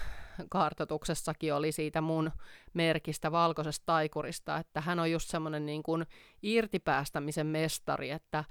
kartoituksessakin 0.50 1.54
oli 1.54 1.72
siitä 1.72 2.02
mun 2.02 2.32
merkistä 2.74 3.32
valkoisesta 3.32 3.86
taikurista, 3.86 4.58
että 4.58 4.82
hän 4.82 5.00
on 5.00 5.12
just 5.12 5.30
semmoinen 5.30 5.66
niin 5.66 5.84
kuin 5.84 6.06
irtipäästämisen 6.44 7.48
mestari, 7.48 8.12
että 8.12 8.44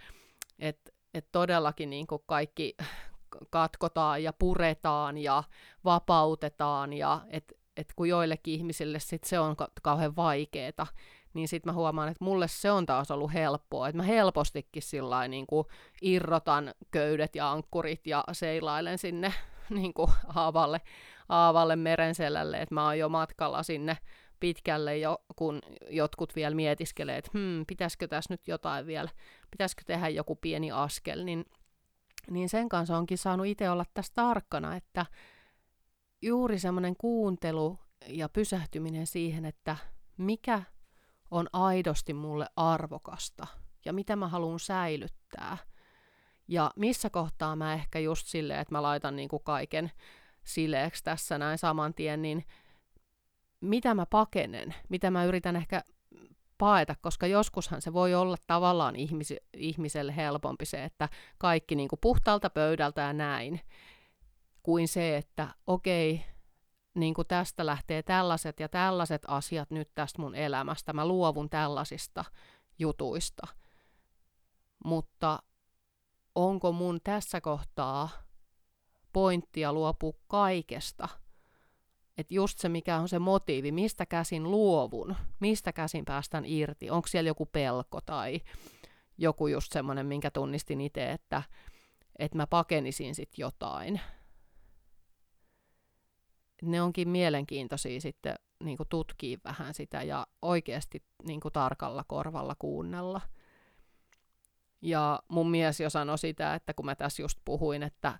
et, 0.59 0.95
et 1.15 1.27
todellakin 1.33 1.91
niin 1.91 2.07
kuin 2.07 2.23
kaikki, 2.27 2.77
katkotaan 3.51 4.23
ja 4.23 4.33
puretaan 4.33 5.19
ja 5.19 5.43
vapautetaan 5.85 6.93
ja 6.93 7.21
et, 7.29 7.53
et 7.77 7.93
kun 7.97 8.09
joillekin 8.09 8.55
ihmisille 8.55 8.99
sit 8.99 9.25
se 9.25 9.39
on 9.39 9.57
ka- 9.57 9.71
kauhean 9.83 10.17
vaikeeta, 10.17 10.87
niin 11.35 11.49
sitten 11.49 11.73
mä 11.73 11.75
huomaan, 11.75 12.09
että 12.09 12.25
mulle 12.25 12.49
se 12.49 12.71
on 12.71 12.87
taas 12.87 13.11
ollut 13.11 13.33
helppoa, 13.33 13.89
että 13.89 13.97
mä 13.97 14.03
helpostikin 14.03 14.83
sillä 14.83 15.29
niin 15.29 15.47
irrotan 16.03 16.75
köydet 16.91 17.37
ja 17.37 17.53
ankkurit 17.53 18.07
ja 18.07 18.25
seilailen 18.33 18.99
sinne 18.99 19.35
niin 19.71 19.95
kuin 19.95 20.11
aavalle, 20.35 20.81
aavalle 21.29 21.77
merenselälle, 21.77 22.63
että 22.63 22.75
mä 22.75 22.85
oon 22.85 22.99
jo 22.99 23.09
matkalla 23.09 23.63
sinne 23.63 23.99
pitkälle 24.41 24.99
jo, 24.99 25.19
kun 25.37 25.61
jotkut 25.89 26.37
vielä 26.37 26.55
mietiskelee, 26.55 27.17
että 27.17 27.31
hmm, 27.35 27.67
pitäisikö 27.67 28.09
tässä 28.09 28.35
nyt 28.35 28.49
jotain 28.49 28.87
vielä, 28.87 29.09
pitäisikö 29.51 29.83
tehdä 29.87 30.09
joku 30.09 30.37
pieni 30.37 30.71
askel, 30.71 31.25
niin 31.25 31.45
niin 32.31 32.49
sen 32.49 32.69
kanssa 32.69 32.97
onkin 32.97 33.19
saanut 33.19 33.47
itse 33.47 33.71
olla 33.71 33.85
tässä 33.95 34.13
tarkkana, 34.15 34.77
että 34.77 35.07
juuri 36.23 36.59
semmoinen 36.59 36.97
kuuntelu 36.97 37.79
ja 38.07 38.29
pysähtyminen 38.29 39.07
siihen, 39.07 39.45
että 39.45 39.77
mikä 40.17 40.63
on 41.31 41.49
aidosti 41.53 42.15
mulle 42.15 42.47
arvokasta 42.57 43.47
ja 43.85 43.93
mitä 43.93 44.17
mä 44.17 44.29
haluan 44.29 44.61
säilyttää. 44.61 45.59
Ja 46.49 46.71
missä 46.77 47.11
kohtaa 47.11 47.57
mä 47.57 47.75
ehkä 47.75 47.99
just 47.99 48.27
silleen, 48.27 48.61
että 48.61 48.75
mä 48.75 48.83
laitan 48.83 49.17
niinku 49.17 49.39
kaiken 49.39 49.93
sileeksi 50.45 51.05
tässä 51.05 51.39
näin 51.39 51.59
saman 51.59 51.95
tien, 51.95 52.23
niin 52.23 52.45
mitä 53.61 53.95
mä 53.95 54.07
pakenen, 54.07 54.75
mitä 54.89 55.11
mä 55.11 55.25
yritän 55.25 55.57
ehkä 55.57 55.83
paeta, 56.61 56.95
koska 57.01 57.27
joskushan 57.27 57.83
se 57.83 57.93
voi 57.93 58.15
olla 58.15 58.37
tavallaan 58.47 58.97
ihmis, 58.97 59.35
ihmiselle 59.55 60.17
helpompi 60.17 60.65
se, 60.65 60.85
että 60.85 61.09
kaikki 61.39 61.75
niin 61.75 61.89
kuin 61.89 62.01
puhtaalta 62.01 62.51
pöydältä 62.51 63.01
ja 63.01 63.13
näin, 63.13 63.61
kuin 64.63 64.89
se, 64.89 65.17
että 65.17 65.49
okei, 65.67 66.25
niin 66.95 67.15
kuin 67.15 67.29
tästä 67.29 67.67
lähtee 67.67 68.03
tällaiset 68.03 68.61
ja 68.61 68.69
tällaiset 68.69 69.23
asiat 69.27 69.71
nyt 69.71 69.91
tästä 69.95 70.23
mun 70.23 70.35
elämästä, 70.35 70.93
mä 70.93 71.07
luovun 71.07 71.51
tällaisista 71.51 72.25
jutuista. 72.79 73.47
Mutta 74.85 75.39
onko 76.35 76.73
mun 76.73 77.01
tässä 77.05 77.41
kohtaa 77.41 78.09
pointtia 79.13 79.73
luopua 79.73 80.13
kaikesta– 80.29 81.09
että 82.21 82.35
just 82.35 82.59
se, 82.59 82.69
mikä 82.69 82.97
on 82.97 83.09
se 83.09 83.19
motiivi, 83.19 83.73
mistä 83.73 84.07
käsin 84.07 84.51
luovun, 84.51 85.17
mistä 85.41 85.73
käsin 85.73 86.05
päästän 86.05 86.45
irti, 86.47 86.91
onko 86.91 87.09
siellä 87.09 87.29
joku 87.29 87.47
pelko 87.47 88.01
tai 88.01 88.41
joku 89.19 89.47
just 89.47 89.73
semmoinen, 89.73 90.07
minkä 90.07 90.31
tunnistin 90.31 90.81
itse, 90.81 91.13
että, 91.13 91.43
että 92.19 92.37
mä 92.37 92.47
pakenisin 92.47 93.15
sitten 93.15 93.43
jotain. 93.43 94.01
Ne 96.63 96.83
onkin 96.83 97.09
mielenkiintoisia 97.09 98.01
sitten 98.01 98.35
niin 98.65 98.79
tutkia 98.89 99.39
vähän 99.45 99.75
sitä 99.75 100.03
ja 100.03 100.27
oikeasti 100.43 101.03
niin 101.27 101.41
tarkalla 101.53 102.05
korvalla 102.09 102.55
kuunnella. 102.59 103.21
Ja 104.83 105.23
mun 105.29 105.51
mies 105.51 105.81
jo 105.81 105.91
sanoi 105.91 106.19
sitä, 106.19 106.55
että 106.55 106.75
kun 106.75 106.87
mä 106.87 106.95
tässä 106.95 107.23
just 107.23 107.39
puhuin, 107.45 107.83
että 107.83 108.19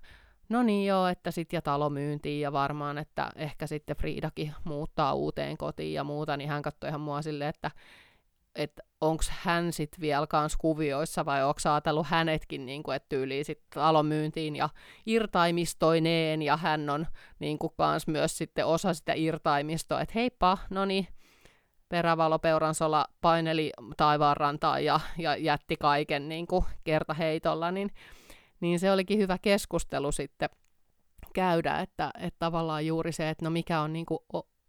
no 0.51 0.63
niin 0.63 0.85
joo, 0.85 1.07
että 1.07 1.31
sitten 1.31 1.57
ja 1.57 1.61
talo 1.61 1.89
myyntiin 1.89 2.41
ja 2.41 2.51
varmaan, 2.51 2.97
että 2.97 3.31
ehkä 3.35 3.67
sitten 3.67 3.97
Friidakin 3.97 4.53
muuttaa 4.63 5.13
uuteen 5.13 5.57
kotiin 5.57 5.93
ja 5.93 6.03
muuta, 6.03 6.37
niin 6.37 6.49
hän 6.49 6.61
katsoi 6.61 6.89
ihan 6.89 7.01
mua 7.01 7.21
silleen, 7.21 7.49
että 7.49 7.71
että 8.55 8.83
onko 9.01 9.23
hän 9.29 9.73
sitten 9.73 10.01
vielä 10.01 10.27
kans 10.27 10.57
kuvioissa 10.57 11.25
vai 11.25 11.43
onko 11.43 11.59
ajatellut 11.65 12.07
hänetkin, 12.07 12.65
niin 12.65 12.83
kuin, 12.83 12.95
että 12.95 13.09
tyyliin 13.09 13.45
sitten 13.45 13.67
talon 13.73 14.05
myyntiin 14.05 14.55
ja 14.55 14.69
irtaimistoineen 15.05 16.41
ja 16.41 16.57
hän 16.57 16.89
on 16.89 17.07
niin 17.39 17.59
kuin, 17.59 17.73
kans 17.77 18.07
myös 18.07 18.37
sitten 18.37 18.65
osa 18.65 18.93
sitä 18.93 19.13
irtaimistoa, 19.15 20.01
että 20.01 20.13
heippa, 20.15 20.57
no 20.69 20.85
niin, 20.85 21.07
perävalopeuransola 21.89 23.05
paineli 23.21 23.71
taivaanrantaan 23.97 24.85
ja, 24.85 24.99
ja 25.17 25.35
jätti 25.35 25.77
kaiken 25.77 26.29
niin 26.29 26.47
kuin 26.47 26.65
kertaheitolla, 26.83 27.71
niin 27.71 27.91
niin 28.61 28.79
se 28.79 28.91
olikin 28.91 29.19
hyvä 29.19 29.37
keskustelu 29.37 30.11
sitten 30.11 30.49
käydä, 31.33 31.79
että, 31.79 32.11
että 32.17 32.39
tavallaan 32.39 32.85
juuri 32.85 33.11
se, 33.11 33.29
että 33.29 33.45
no 33.45 33.51
mikä 33.51 33.81
on 33.81 33.93
niin 33.93 34.05
kuin 34.05 34.19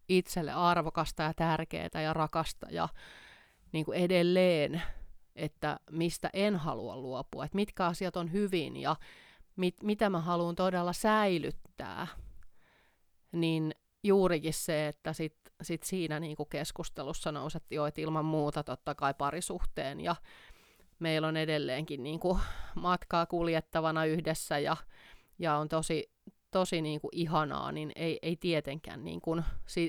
itselle 0.08 0.52
arvokasta 0.52 1.22
ja 1.22 1.34
tärkeää 1.34 2.02
ja 2.02 2.12
rakasta 2.12 2.66
ja 2.70 2.88
niin 3.72 3.84
kuin 3.84 3.98
edelleen, 3.98 4.82
että 5.36 5.80
mistä 5.90 6.30
en 6.32 6.56
halua 6.56 6.96
luopua, 6.96 7.44
että 7.44 7.56
mitkä 7.56 7.86
asiat 7.86 8.16
on 8.16 8.32
hyvin 8.32 8.76
ja 8.76 8.96
mit, 9.56 9.82
mitä 9.82 10.10
mä 10.10 10.20
haluan 10.20 10.54
todella 10.54 10.92
säilyttää, 10.92 12.06
niin 13.32 13.74
juurikin 14.04 14.54
se, 14.54 14.88
että 14.88 15.12
sit, 15.12 15.36
sit 15.62 15.82
siinä 15.82 16.20
niin 16.20 16.36
kuin 16.36 16.48
keskustelussa 16.48 17.32
nouset 17.32 17.64
jo, 17.70 17.86
että 17.86 18.00
ilman 18.00 18.24
muuta 18.24 18.64
totta 18.64 18.94
kai 18.94 19.14
parisuhteen 19.14 20.00
ja 20.00 20.16
meillä 21.02 21.28
on 21.28 21.36
edelleenkin 21.36 22.02
niin 22.02 22.20
kuin 22.20 22.38
matkaa 22.74 23.26
kuljettavana 23.26 24.04
yhdessä 24.04 24.58
ja, 24.58 24.76
ja 25.38 25.56
on 25.56 25.68
tosi, 25.68 26.10
tosi 26.50 26.82
niin 26.82 27.00
kuin 27.00 27.10
ihanaa, 27.12 27.72
niin 27.72 27.92
ei, 27.96 28.18
ei 28.22 28.36
tietenkään 28.36 29.04
niin 29.04 29.20
kuin, 29.20 29.44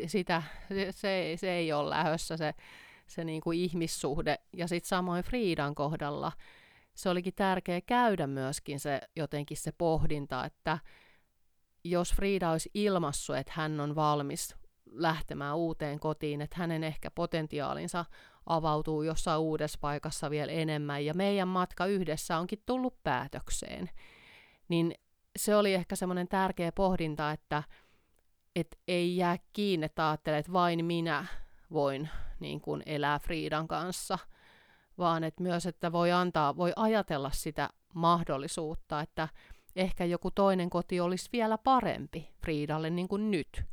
sitä, 0.07 0.43
se, 0.91 1.33
se 1.35 1.51
ei 1.51 1.73
ole 1.73 1.89
lähössä 1.89 2.37
se, 2.37 2.53
se 3.07 3.23
niin 3.23 3.41
kuin 3.41 3.59
ihmissuhde. 3.59 4.39
Ja 4.53 4.67
sitten 4.67 4.87
samoin 4.87 5.23
Friidan 5.23 5.75
kohdalla 5.75 6.31
se 6.93 7.09
olikin 7.09 7.33
tärkeä 7.35 7.81
käydä 7.81 8.27
myöskin 8.27 8.79
se 8.79 9.01
jotenkin 9.15 9.57
se 9.57 9.71
pohdinta, 9.71 10.45
että 10.45 10.79
jos 11.83 12.13
Frida 12.13 12.51
olisi 12.51 12.69
ilmassu, 12.73 13.33
että 13.33 13.53
hän 13.55 13.79
on 13.79 13.95
valmis 13.95 14.55
lähtemään 14.91 15.57
uuteen 15.57 15.99
kotiin, 15.99 16.41
että 16.41 16.55
hänen 16.59 16.83
ehkä 16.83 17.11
potentiaalinsa 17.11 18.05
avautuu 18.45 19.03
jossain 19.03 19.39
uudessa 19.39 19.77
paikassa 19.81 20.29
vielä 20.29 20.51
enemmän 20.51 21.05
ja 21.05 21.13
meidän 21.13 21.47
matka 21.47 21.85
yhdessä 21.85 22.37
onkin 22.37 22.63
tullut 22.65 23.03
päätökseen, 23.03 23.89
niin 24.69 24.95
se 25.35 25.55
oli 25.55 25.73
ehkä 25.73 25.95
semmoinen 25.95 26.27
tärkeä 26.27 26.71
pohdinta, 26.71 27.31
että 27.31 27.63
et 28.55 28.79
ei 28.87 29.17
jää 29.17 29.37
kiinni, 29.53 29.85
että 29.85 30.09
ajattelee, 30.09 30.39
että 30.39 30.53
vain 30.53 30.85
minä 30.85 31.25
voin 31.71 32.09
niin 32.39 32.61
kuin 32.61 32.83
elää 32.85 33.19
Friidan 33.19 33.67
kanssa, 33.67 34.19
vaan 34.97 35.23
että 35.23 35.43
myös, 35.43 35.65
että 35.65 35.91
voi 35.91 36.11
antaa, 36.11 36.57
voi 36.57 36.73
ajatella 36.75 37.31
sitä 37.31 37.69
mahdollisuutta, 37.93 39.01
että 39.01 39.27
ehkä 39.75 40.05
joku 40.05 40.31
toinen 40.31 40.69
koti 40.69 40.99
olisi 40.99 41.29
vielä 41.33 41.57
parempi 41.57 42.29
Friidalle 42.41 42.89
niin 42.89 43.07
kuin 43.07 43.31
nyt. 43.31 43.63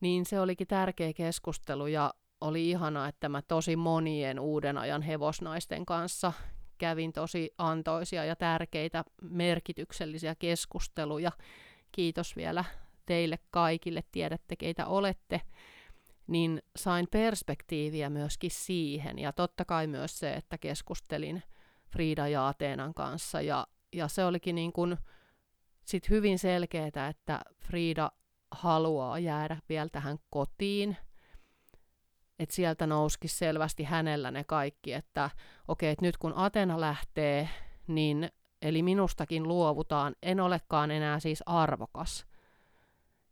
Niin 0.00 0.26
se 0.26 0.40
olikin 0.40 0.66
tärkeä 0.66 1.12
keskustelu 1.12 1.86
ja 1.86 2.14
oli 2.40 2.70
ihana, 2.70 3.08
että 3.08 3.28
mä 3.28 3.42
tosi 3.42 3.76
monien 3.76 4.40
uuden 4.40 4.78
ajan 4.78 5.02
hevosnaisten 5.02 5.86
kanssa 5.86 6.32
kävin 6.78 7.12
tosi 7.12 7.50
antoisia 7.58 8.24
ja 8.24 8.36
tärkeitä 8.36 9.04
merkityksellisiä 9.22 10.34
keskusteluja. 10.34 11.32
Kiitos 11.92 12.36
vielä 12.36 12.64
teille 13.06 13.38
kaikille, 13.50 14.04
tiedätte 14.12 14.56
keitä 14.56 14.86
olette, 14.86 15.40
niin 16.26 16.62
sain 16.76 17.06
perspektiiviä 17.10 18.10
myöskin 18.10 18.50
siihen. 18.50 19.18
Ja 19.18 19.32
totta 19.32 19.64
kai 19.64 19.86
myös 19.86 20.18
se, 20.18 20.32
että 20.34 20.58
keskustelin 20.58 21.42
Frida 21.88 22.28
ja 22.28 22.48
Ateenan 22.48 22.94
kanssa. 22.94 23.40
Ja, 23.40 23.66
ja 23.92 24.08
se 24.08 24.24
olikin 24.24 24.54
niin 24.54 24.72
kuin 24.72 24.96
sit 25.84 26.10
hyvin 26.10 26.38
selkeää, 26.38 27.08
että 27.08 27.40
Frida 27.58 28.12
haluaa 28.50 29.18
jäädä 29.18 29.56
vielä 29.68 29.88
tähän 29.88 30.18
kotiin– 30.30 30.96
että 32.38 32.54
sieltä 32.54 32.86
nouski 32.86 33.28
selvästi 33.28 33.84
hänellä 33.84 34.30
ne 34.30 34.44
kaikki, 34.44 34.92
että 34.92 35.30
okei, 35.68 35.90
että 35.90 36.04
nyt 36.04 36.16
kun 36.16 36.32
Atena 36.36 36.80
lähtee, 36.80 37.48
niin 37.86 38.30
eli 38.62 38.82
minustakin 38.82 39.48
luovutaan, 39.48 40.14
en 40.22 40.40
olekaan 40.40 40.90
enää 40.90 41.20
siis 41.20 41.42
arvokas. 41.46 42.26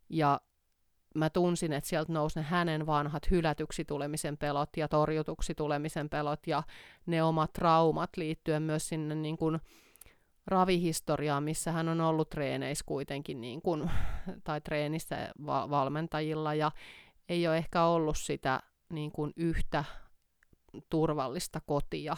Ja 0.09 0.41
mä 1.15 1.29
tunsin, 1.29 1.73
että 1.73 1.89
sieltä 1.89 2.13
nousi 2.13 2.39
ne 2.39 2.45
hänen 2.45 2.85
vanhat 2.85 3.31
hylätyksi 3.31 3.85
tulemisen 3.85 4.37
pelot 4.37 4.69
ja 4.77 4.87
torjutuksi 4.87 5.55
tulemisen 5.55 6.09
pelot 6.09 6.47
ja 6.47 6.63
ne 7.05 7.23
omat 7.23 7.53
traumat 7.53 8.09
liittyen 8.17 8.63
myös 8.63 8.89
sinne 8.89 9.15
niin 9.15 9.37
kuin 9.37 9.59
ravihistoriaan, 10.47 11.43
missä 11.43 11.71
hän 11.71 11.89
on 11.89 12.01
ollut 12.01 12.29
treeneissä 12.29 12.85
kuitenkin 12.87 13.41
niin 13.41 13.61
kuin, 13.61 13.91
tai 14.43 14.61
treenissä 14.61 15.29
va- 15.45 15.69
valmentajilla 15.69 16.53
ja 16.53 16.71
ei 17.29 17.47
ole 17.47 17.57
ehkä 17.57 17.83
ollut 17.83 18.17
sitä 18.17 18.59
niin 18.89 19.11
kuin 19.11 19.33
yhtä 19.35 19.83
turvallista 20.89 21.61
kotia 21.65 22.17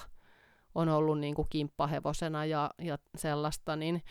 on 0.76 0.90
ollut 0.90 1.20
niin 1.20 1.36
kuin 1.36 1.48
kimppahevosena 1.50 2.46
ja, 2.46 2.72
ja 2.78 2.98
sellaista, 3.16 3.76
niin 3.76 4.04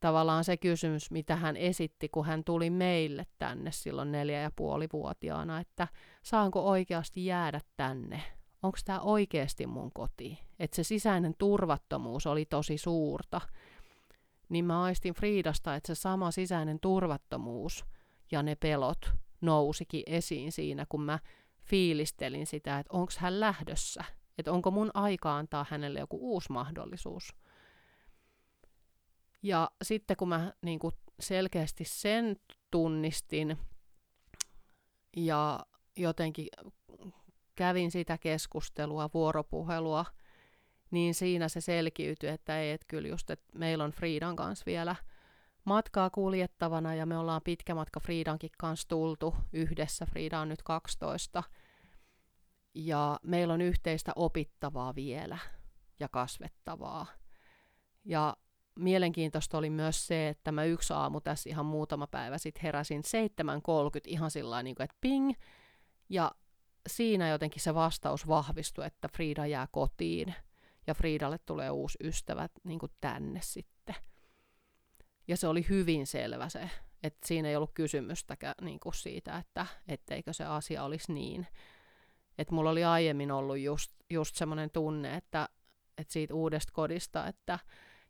tavallaan 0.00 0.44
se 0.44 0.56
kysymys, 0.56 1.10
mitä 1.10 1.36
hän 1.36 1.56
esitti, 1.56 2.08
kun 2.08 2.26
hän 2.26 2.44
tuli 2.44 2.70
meille 2.70 3.26
tänne 3.38 3.72
silloin 3.72 4.12
neljä 4.12 4.40
ja 4.40 4.50
puoli 4.56 4.88
vuotiaana, 4.92 5.60
että 5.60 5.88
saanko 6.22 6.68
oikeasti 6.68 7.26
jäädä 7.26 7.60
tänne? 7.76 8.22
Onko 8.62 8.78
tämä 8.84 9.00
oikeasti 9.00 9.66
mun 9.66 9.92
koti? 9.92 10.38
Että 10.58 10.76
se 10.76 10.82
sisäinen 10.82 11.34
turvattomuus 11.38 12.26
oli 12.26 12.44
tosi 12.44 12.78
suurta. 12.78 13.40
Niin 14.48 14.64
mä 14.64 14.82
aistin 14.82 15.14
Friidasta, 15.14 15.74
että 15.74 15.94
se 15.94 16.00
sama 16.00 16.30
sisäinen 16.30 16.78
turvattomuus 16.80 17.84
ja 18.32 18.42
ne 18.42 18.54
pelot 18.54 19.10
nousikin 19.40 20.02
esiin 20.06 20.52
siinä, 20.52 20.86
kun 20.88 21.02
mä 21.02 21.18
fiilistelin 21.66 22.46
sitä, 22.46 22.78
että 22.78 22.92
onko 22.92 23.12
hän 23.18 23.40
lähdössä, 23.40 24.04
että 24.38 24.52
onko 24.52 24.70
mun 24.70 24.90
aika 24.94 25.36
antaa 25.36 25.66
hänelle 25.70 25.98
joku 25.98 26.18
uusi 26.20 26.52
mahdollisuus. 26.52 27.36
Ja 29.42 29.70
sitten 29.82 30.16
kun 30.16 30.28
mä 30.28 30.52
niin 30.62 30.78
kuin 30.78 30.94
selkeästi 31.20 31.84
sen 31.84 32.36
tunnistin 32.70 33.58
ja 35.16 35.66
jotenkin 35.96 36.48
kävin 37.56 37.90
sitä 37.90 38.18
keskustelua, 38.18 39.10
vuoropuhelua, 39.14 40.04
niin 40.90 41.14
siinä 41.14 41.48
se 41.48 41.60
selkiytyi, 41.60 42.30
että 42.30 42.60
ei, 42.60 42.70
että 42.70 42.86
kyllä 42.88 43.08
just, 43.08 43.30
että 43.30 43.58
meillä 43.58 43.84
on 43.84 43.90
Friidan 43.92 44.36
kanssa 44.36 44.66
vielä 44.66 44.96
matkaa 45.66 46.10
kuljettavana 46.10 46.94
ja 46.94 47.06
me 47.06 47.18
ollaan 47.18 47.40
pitkä 47.44 47.74
matka 47.74 48.00
Friidankin 48.00 48.50
kanssa 48.58 48.88
tultu 48.88 49.34
yhdessä. 49.52 50.06
Friida 50.06 50.40
on 50.40 50.48
nyt 50.48 50.62
12 50.62 51.42
ja 52.74 53.20
meillä 53.22 53.54
on 53.54 53.60
yhteistä 53.60 54.12
opittavaa 54.16 54.94
vielä 54.94 55.38
ja 56.00 56.08
kasvettavaa. 56.08 57.06
Ja 58.04 58.36
mielenkiintoista 58.78 59.58
oli 59.58 59.70
myös 59.70 60.06
se, 60.06 60.28
että 60.28 60.52
mä 60.52 60.64
yksi 60.64 60.92
aamu 60.92 61.20
tässä 61.20 61.50
ihan 61.50 61.66
muutama 61.66 62.06
päivä 62.06 62.38
sitten 62.38 62.62
heräsin 62.62 63.02
7.30 63.02 64.00
ihan 64.06 64.30
sillä 64.30 64.62
niin 64.62 64.82
että 64.82 64.96
ping, 65.00 65.32
ja 66.08 66.32
siinä 66.86 67.28
jotenkin 67.28 67.62
se 67.62 67.74
vastaus 67.74 68.28
vahvistui, 68.28 68.86
että 68.86 69.08
Frida 69.08 69.46
jää 69.46 69.68
kotiin 69.72 70.34
ja 70.86 70.94
Fridalle 70.94 71.38
tulee 71.38 71.70
uusi 71.70 71.98
ystävä 72.04 72.48
niin 72.64 72.78
kuin 72.78 72.92
tänne 73.00 73.40
sitten. 73.42 73.94
Ja 75.28 75.36
se 75.36 75.48
oli 75.48 75.66
hyvin 75.68 76.06
selvä 76.06 76.48
se, 76.48 76.70
että 77.02 77.26
siinä 77.28 77.48
ei 77.48 77.56
ollut 77.56 77.74
kysymystäkään 77.74 78.54
niin 78.60 78.80
kuin 78.80 78.94
siitä, 78.94 79.38
että 79.38 79.66
etteikö 79.88 80.32
se 80.32 80.44
asia 80.44 80.84
olisi 80.84 81.12
niin, 81.12 81.46
että 82.38 82.54
mulla 82.54 82.70
oli 82.70 82.84
aiemmin 82.84 83.30
ollut 83.30 83.58
just, 83.58 83.92
just 84.10 84.34
semmoinen 84.34 84.70
tunne, 84.70 85.14
että, 85.16 85.48
että 85.98 86.12
siitä 86.12 86.34
uudesta 86.34 86.72
kodista, 86.72 87.26
että 87.26 87.58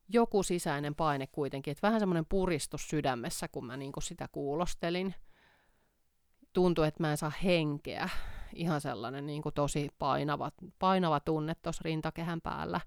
joku 0.09 0.43
sisäinen 0.43 0.95
paine 0.95 1.27
kuitenkin, 1.27 1.73
että 1.73 1.87
vähän 1.87 2.01
semmoinen 2.01 2.27
puristus 2.27 2.89
sydämessä, 2.89 3.49
kun 3.49 3.67
mä 3.67 3.77
niinku 3.77 4.01
sitä 4.01 4.29
kuulostelin. 4.33 5.15
Tuntui, 6.53 6.89
että 6.89 7.03
mä 7.03 7.11
en 7.11 7.17
saa 7.17 7.33
henkeä. 7.45 8.09
Ihan 8.55 8.81
sellainen 8.81 9.27
niinku 9.27 9.51
tosi 9.51 9.89
painava, 9.99 10.53
painava 10.79 11.21
tunne 11.21 11.55
tuossa 11.55 11.83
rintakehän 11.85 12.41
päällä. 12.41 12.81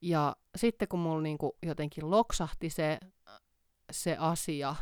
Ja 0.00 0.36
sitten 0.56 0.88
kun 0.88 1.00
mulla 1.00 1.22
niinku 1.22 1.56
jotenkin 1.62 2.10
loksahti 2.10 2.70
se, 2.70 2.98
se 3.92 4.16
asia, 4.16 4.74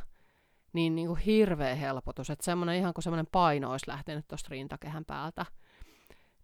niin, 0.72 0.94
niin 0.94 1.09
kuin 1.09 1.20
hirveä 1.20 1.74
helpotus, 1.74 2.31
että 2.31 2.44
semmoinen 2.44 2.77
ihan 2.77 2.94
kuin 2.94 3.02
semmoinen 3.02 3.27
paino 3.33 3.71
olisi 3.71 3.88
lähtenyt 3.88 4.29
tuosta 4.29 4.48
rintakehän 4.50 5.04
päältä. 5.04 5.46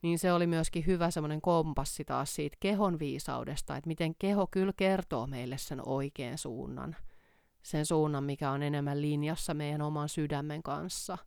Niin 0.02 0.18
se 0.18 0.32
oli 0.32 0.46
myöskin 0.46 0.86
hyvä 0.86 1.10
semmoinen 1.10 1.40
kompassi 1.40 2.04
taas 2.04 2.34
siitä 2.34 2.56
kehon 2.60 2.98
viisaudesta, 2.98 3.76
että 3.76 3.88
miten 3.88 4.14
keho 4.14 4.46
kyllä 4.46 4.72
kertoo 4.76 5.26
meille 5.26 5.58
sen 5.58 5.88
oikean 5.88 6.38
suunnan. 6.38 6.96
Sen 7.62 7.86
suunnan, 7.86 8.24
mikä 8.24 8.50
on 8.50 8.62
enemmän 8.62 9.02
linjassa 9.02 9.54
meidän 9.54 9.82
oman 9.82 10.08
sydämen 10.08 10.62
kanssa, 10.62 11.18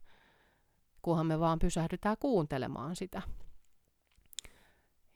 kunhan 1.02 1.26
me 1.26 1.40
vaan 1.40 1.58
pysähdytään 1.58 2.16
kuuntelemaan 2.20 2.96
sitä. 2.96 3.22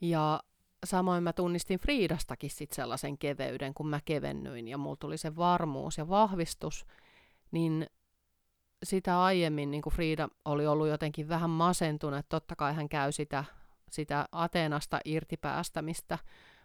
Ja 0.00 0.42
samoin 0.84 1.22
mä 1.22 1.32
tunnistin 1.32 1.80
Friidastakin 1.80 2.50
sit 2.50 2.72
sellaisen 2.72 3.18
keveyden, 3.18 3.74
kun 3.74 3.88
mä 3.88 4.00
kevennyin 4.04 4.68
ja 4.68 4.78
mulla 4.78 4.96
tuli 4.96 5.18
se 5.18 5.36
varmuus 5.36 5.98
ja 5.98 6.08
vahvistus, 6.08 6.86
niin 7.50 7.86
sitä 8.82 9.22
aiemmin 9.22 9.70
niin 9.70 9.82
kuin 9.82 9.94
Frida 9.94 10.28
oli 10.44 10.66
ollut 10.66 10.88
jotenkin 10.88 11.28
vähän 11.28 11.50
masentunut, 11.50 12.28
totta 12.28 12.56
kai 12.56 12.74
hän 12.74 12.88
käy 12.88 13.12
sitä, 13.12 13.44
sitä 13.90 14.28
Ateenasta 14.32 15.00
irtipäästämistä, 15.04 16.18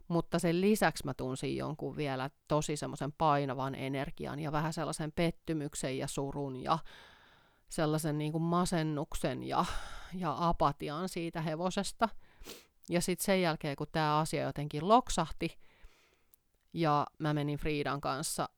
mutta 0.07 0.39
sen 0.39 0.61
lisäksi 0.61 1.05
mä 1.05 1.13
tunsin 1.13 1.57
jonkun 1.57 1.95
vielä 1.95 2.30
tosi 2.47 2.76
semmoisen 2.76 3.11
painavan 3.11 3.76
energian 3.76 4.39
ja 4.39 4.51
vähän 4.51 4.74
sellaisen 4.74 5.11
pettymyksen 5.11 5.97
ja 5.97 6.07
surun 6.07 6.55
ja 6.55 6.80
sellaisen 7.70 8.18
niin 8.18 8.32
kuin 8.32 8.41
masennuksen 8.41 9.43
ja, 9.43 9.66
ja 10.13 10.36
apatian 10.39 11.09
siitä 11.09 11.41
hevosesta. 11.41 12.09
Ja 12.89 13.01
sitten 13.01 13.25
sen 13.25 13.41
jälkeen, 13.41 13.75
kun 13.75 13.88
tämä 13.91 14.19
asia 14.19 14.43
jotenkin 14.43 14.88
loksahti, 14.88 15.57
ja 16.73 17.07
mä 17.19 17.33
menin 17.33 17.57
Friidan 17.57 18.01
kanssa 18.01 18.49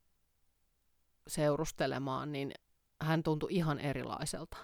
seurustelemaan, 1.28 2.32
niin 2.32 2.52
hän 3.02 3.24
tuntui 3.24 3.50
ihan 3.52 3.80
erilaiselta. 3.80 4.58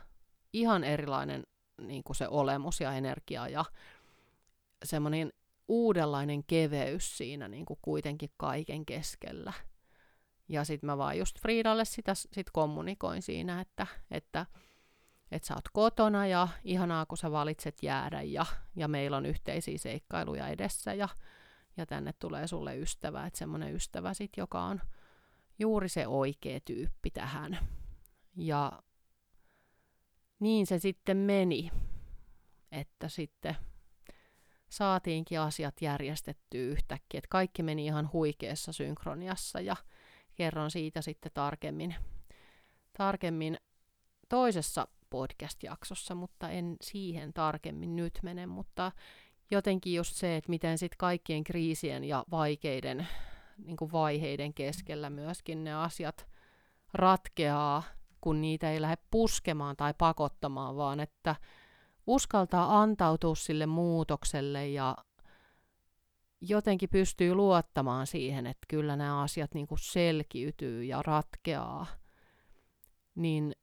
Ihan 0.54 0.84
erilainen 0.84 1.44
niin 1.82 2.04
kuin 2.04 2.16
se 2.16 2.28
olemus 2.28 2.82
ja 2.82 2.94
energia 2.94 3.48
ja 3.48 3.66
semmoinen 4.84 5.34
uudenlainen 5.68 6.44
keveys 6.44 7.18
siinä 7.18 7.48
niin 7.48 7.66
kuin 7.66 7.80
kuitenkin 7.82 8.30
kaiken 8.38 8.86
keskellä. 8.86 9.54
Ja 10.50 10.64
sitten 10.64 10.88
mä 10.88 10.98
vaan 10.98 11.18
just 11.18 11.40
Friidalle 11.40 11.86
sitä 11.86 12.14
sit 12.16 12.50
kommunikoin 12.54 13.22
siinä, 13.22 13.62
että, 13.62 13.88
että, 14.12 14.46
että 15.34 15.48
sä 15.48 15.56
oot 15.56 15.70
kotona 15.74 16.28
ja 16.28 16.48
ihanaa, 16.64 17.06
kun 17.06 17.18
sä 17.18 17.32
valitset 17.32 17.84
jäädä 17.84 18.22
ja, 18.22 18.46
ja 18.76 18.88
meillä 18.88 19.18
on 19.18 19.26
yhteisiä 19.26 19.78
seikkailuja 19.78 20.48
edessä 20.48 20.94
ja, 20.94 21.10
ja 21.78 21.86
tänne 21.86 22.14
tulee 22.20 22.48
sulle 22.48 22.78
ystävä, 22.78 23.26
että 23.26 23.40
semmoinen 23.40 23.76
ystävä 23.76 24.14
sit, 24.14 24.32
joka 24.38 24.64
on 24.64 24.82
juuri 25.60 25.90
se 25.90 26.08
oikea 26.08 26.60
tyyppi 26.66 27.12
tähän. 27.12 27.60
Ja 28.36 28.84
niin 30.40 30.68
se 30.68 30.80
sitten 30.80 31.18
meni, 31.18 31.72
että 32.72 33.08
sitten 33.08 33.56
saatiinkin 34.70 35.40
asiat 35.40 35.82
järjestettyä 35.82 36.62
yhtäkkiä, 36.62 37.18
että 37.18 37.28
kaikki 37.30 37.64
meni 37.64 37.86
ihan 37.86 38.10
huikeassa 38.14 38.72
synkroniassa 38.72 39.60
ja 39.60 39.76
kerron 40.36 40.72
siitä 40.72 41.02
sitten 41.02 41.32
tarkemmin, 41.34 41.96
tarkemmin 42.98 43.58
toisessa 44.30 44.88
podcast-jaksossa, 45.14 46.16
mutta 46.16 46.50
en 46.50 46.76
siihen 46.82 47.34
tarkemmin 47.34 47.96
nyt 47.96 48.20
mene, 48.24 48.46
mutta 48.46 48.92
jotenkin 49.52 49.94
just 49.94 50.16
se, 50.16 50.38
että 50.38 50.50
miten 50.50 50.78
sitten 50.78 50.98
kaikkien 50.98 51.44
kriisien 51.44 52.04
ja 52.04 52.26
vaikeiden 52.32 53.08
niin 53.58 53.78
kuin 53.78 53.92
vaiheiden 53.92 54.54
keskellä 54.54 55.10
myöskin 55.10 55.64
ne 55.64 55.74
asiat 55.74 56.28
ratkeaa, 56.94 57.84
kun 58.22 58.42
niitä 58.42 58.72
ei 58.72 58.82
lähde 58.82 58.98
puskemaan 59.12 59.76
tai 59.76 59.94
pakottamaan, 59.98 60.76
vaan 60.76 61.00
että 61.00 61.36
uskaltaa 62.08 62.82
antautua 62.82 63.36
sille 63.36 63.66
muutokselle 63.66 64.68
ja 64.68 64.98
jotenkin 66.42 66.90
pystyy 66.90 67.36
luottamaan 67.36 68.08
siihen, 68.08 68.48
että 68.48 68.66
kyllä 68.68 68.96
nämä 68.96 69.22
asiat 69.22 69.54
niin 69.54 69.68
kuin 69.68 69.80
selkiytyy 69.80 70.84
ja 70.84 71.02
ratkeaa, 71.02 71.88
niin 73.16 73.56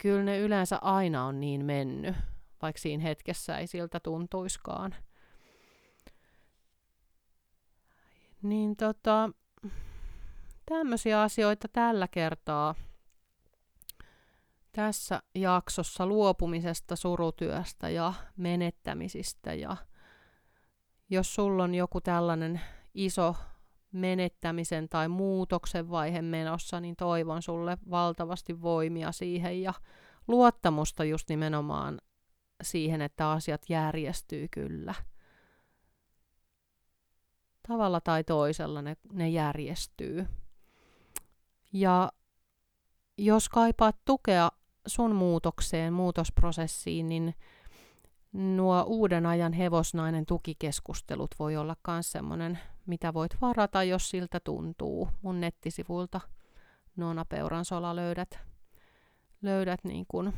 kyllä 0.00 0.22
ne 0.22 0.38
yleensä 0.38 0.78
aina 0.82 1.24
on 1.24 1.40
niin 1.40 1.64
mennyt, 1.64 2.16
vaikka 2.62 2.80
siinä 2.80 3.02
hetkessä 3.02 3.58
ei 3.58 3.66
siltä 3.66 4.00
tuntuiskaan. 4.00 4.94
Niin 8.42 8.76
tota, 8.76 9.30
tämmöisiä 10.66 11.22
asioita 11.22 11.68
tällä 11.68 12.08
kertaa 12.08 12.74
tässä 14.72 15.22
jaksossa 15.34 16.06
luopumisesta, 16.06 16.96
surutyöstä 16.96 17.88
ja 17.88 18.12
menettämisistä. 18.36 19.54
Ja 19.54 19.76
jos 21.10 21.34
sulla 21.34 21.64
on 21.64 21.74
joku 21.74 22.00
tällainen 22.00 22.60
iso 22.94 23.36
menettämisen 23.92 24.88
tai 24.88 25.08
muutoksen 25.08 25.90
vaihe 25.90 26.22
menossa, 26.22 26.80
niin 26.80 26.96
toivon 26.96 27.42
sulle 27.42 27.78
valtavasti 27.90 28.62
voimia 28.62 29.12
siihen 29.12 29.62
ja 29.62 29.74
luottamusta 30.28 31.04
just 31.04 31.28
nimenomaan 31.28 32.00
siihen, 32.62 33.02
että 33.02 33.30
asiat 33.30 33.62
järjestyy 33.68 34.48
kyllä. 34.50 34.94
Tavalla 37.68 38.00
tai 38.00 38.24
toisella 38.24 38.82
ne, 38.82 38.96
ne 39.12 39.28
järjestyy. 39.28 40.26
Ja 41.72 42.12
jos 43.18 43.48
kaipaat 43.48 43.96
tukea 44.04 44.50
sun 44.86 45.14
muutokseen, 45.14 45.92
muutosprosessiin, 45.92 47.08
niin 47.08 47.34
nuo 48.32 48.84
uuden 48.86 49.26
ajan 49.26 49.52
hevosnainen 49.52 50.26
tukikeskustelut 50.26 51.30
voi 51.38 51.56
olla 51.56 51.76
myös 51.86 52.12
semmoinen, 52.12 52.58
mitä 52.86 53.14
voit 53.14 53.40
varata, 53.40 53.82
jos 53.84 54.10
siltä 54.10 54.40
tuntuu. 54.40 55.08
Mun 55.22 55.40
nettisivuilta 55.40 56.20
Nona 56.96 57.24
Peuransola 57.24 57.96
löydät, 57.96 58.38
löydät 59.42 59.84
niin 59.84 60.04
kuin 60.08 60.32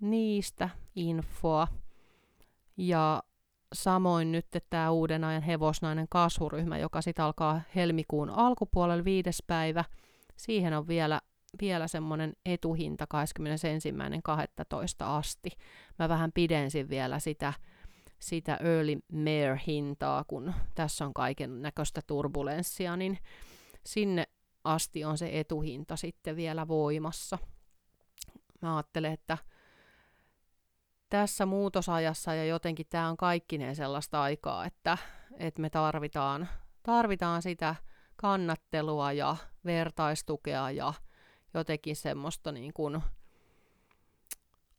niistä 0.00 0.68
infoa. 0.96 1.68
Ja 2.76 3.22
samoin 3.74 4.32
nyt 4.32 4.46
tämä 4.70 4.90
uuden 4.90 5.24
ajan 5.24 5.42
hevosnainen 5.42 6.06
kasvuryhmä, 6.10 6.78
joka 6.78 7.02
sitten 7.02 7.24
alkaa 7.24 7.60
helmikuun 7.74 8.30
alkupuolella 8.30 9.04
viides 9.04 9.44
päivä. 9.46 9.84
Siihen 10.36 10.74
on 10.74 10.88
vielä 10.88 11.20
vielä 11.60 11.88
semmoinen 11.88 12.32
etuhinta 12.46 13.06
21.12. 13.14 15.04
asti. 15.04 15.50
Mä 15.98 16.08
vähän 16.08 16.32
pidensin 16.32 16.88
vielä 16.88 17.18
sitä, 17.18 17.52
sitä 18.18 18.54
early 18.54 18.98
mare-hintaa, 19.12 20.24
kun 20.24 20.54
tässä 20.74 21.06
on 21.06 21.14
kaiken 21.14 21.62
näköistä 21.62 22.00
turbulenssia, 22.06 22.96
niin 22.96 23.18
sinne 23.86 24.24
asti 24.64 25.04
on 25.04 25.18
se 25.18 25.30
etuhinta 25.40 25.96
sitten 25.96 26.36
vielä 26.36 26.68
voimassa. 26.68 27.38
Mä 28.62 28.76
ajattelen, 28.76 29.12
että 29.12 29.38
tässä 31.08 31.46
muutosajassa 31.46 32.34
ja 32.34 32.44
jotenkin 32.44 32.86
tämä 32.88 33.08
on 33.08 33.16
kaikkineen 33.16 33.76
sellaista 33.76 34.22
aikaa, 34.22 34.66
että, 34.66 34.98
että 35.38 35.60
me 35.60 35.70
tarvitaan, 35.70 36.48
tarvitaan 36.82 37.42
sitä 37.42 37.74
kannattelua 38.16 39.12
ja 39.12 39.36
vertaistukea 39.64 40.70
ja 40.70 40.94
jotenkin 41.54 41.96
semmoista 41.96 42.52
niin 42.52 42.72
kuin 42.72 43.02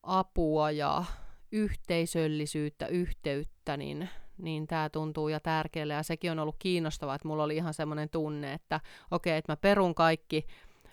apua 0.03 0.71
ja 0.71 1.03
yhteisöllisyyttä, 1.51 2.87
yhteyttä, 2.87 3.77
niin, 3.77 4.09
niin 4.37 4.67
tämä 4.67 4.89
tuntuu 4.89 5.27
ja 5.27 5.39
tärkeälle. 5.39 5.93
Ja 5.93 6.03
sekin 6.03 6.31
on 6.31 6.39
ollut 6.39 6.55
kiinnostavaa, 6.59 7.15
että 7.15 7.27
mulla 7.27 7.43
oli 7.43 7.55
ihan 7.55 7.73
semmoinen 7.73 8.09
tunne, 8.09 8.53
että 8.53 8.79
okei, 9.11 9.31
okay, 9.31 9.37
että 9.37 9.51
mä 9.51 9.57
perun 9.57 9.95
kaikki 9.95 10.47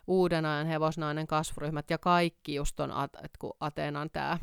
uuden 0.07 0.47
ajan 0.47 0.67
hevosnainen 0.67 1.27
kasvuryhmät 1.27 1.91
ja 1.91 1.99
kaikki 1.99 2.55
just 2.55 2.81
on, 2.81 2.91
että 3.05 3.39
kun 3.39 3.53
Ateenan 3.61 4.11
tämä 4.11 4.39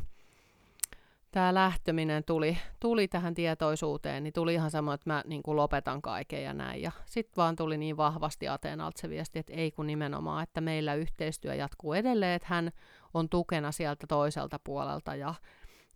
tämä 1.34 1.54
lähtöminen 1.54 2.24
tuli, 2.24 2.58
tuli 2.80 3.08
tähän 3.08 3.34
tietoisuuteen, 3.34 4.22
niin 4.22 4.32
tuli 4.32 4.54
ihan 4.54 4.70
sama, 4.70 4.94
että 4.94 5.10
mä 5.10 5.22
niin 5.26 5.42
kuin 5.42 5.56
lopetan 5.56 6.02
kaiken 6.02 6.42
ja 6.42 6.52
näin. 6.52 6.82
Ja 6.82 6.92
sitten 7.06 7.36
vaan 7.36 7.56
tuli 7.56 7.78
niin 7.78 7.96
vahvasti 7.96 8.48
Ateenalta 8.48 9.00
se 9.00 9.08
viesti, 9.08 9.38
että 9.38 9.52
ei 9.52 9.70
kun 9.70 9.86
nimenomaan, 9.86 10.42
että 10.42 10.60
meillä 10.60 10.94
yhteistyö 10.94 11.54
jatkuu 11.54 11.92
edelleen, 11.92 12.32
että 12.32 12.48
hän 12.50 12.70
on 13.14 13.28
tukena 13.28 13.72
sieltä 13.72 14.06
toiselta 14.06 14.58
puolelta 14.64 15.14
ja, 15.14 15.34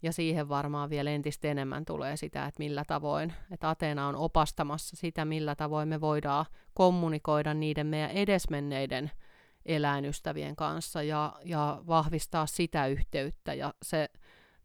ja 0.03 0.13
siihen 0.13 0.49
varmaan 0.49 0.91
vielä 0.91 1.11
entistä 1.11 1.49
enemmän 1.49 1.85
tulee 1.85 2.17
sitä, 2.17 2.47
että 2.47 2.59
millä 2.59 2.85
tavoin, 2.87 3.33
että 3.51 3.71
Ateena 3.71 4.09
on 4.09 4.17
opastamassa 4.17 4.97
sitä, 4.97 5.25
millä 5.25 5.55
tavoin 5.55 5.89
me 5.89 6.01
voidaan 6.01 6.47
kommunikoida 6.75 7.55
niiden 7.55 7.87
meidän 7.87 8.11
edesmenneiden 8.11 9.11
eläinystävien 9.67 10.57
kanssa 10.57 11.03
ja, 11.03 11.33
ja 11.45 11.83
vahvistaa 11.87 12.47
sitä 12.47 12.87
yhteyttä. 12.87 13.55
Ja 13.55 13.75
se 13.83 14.09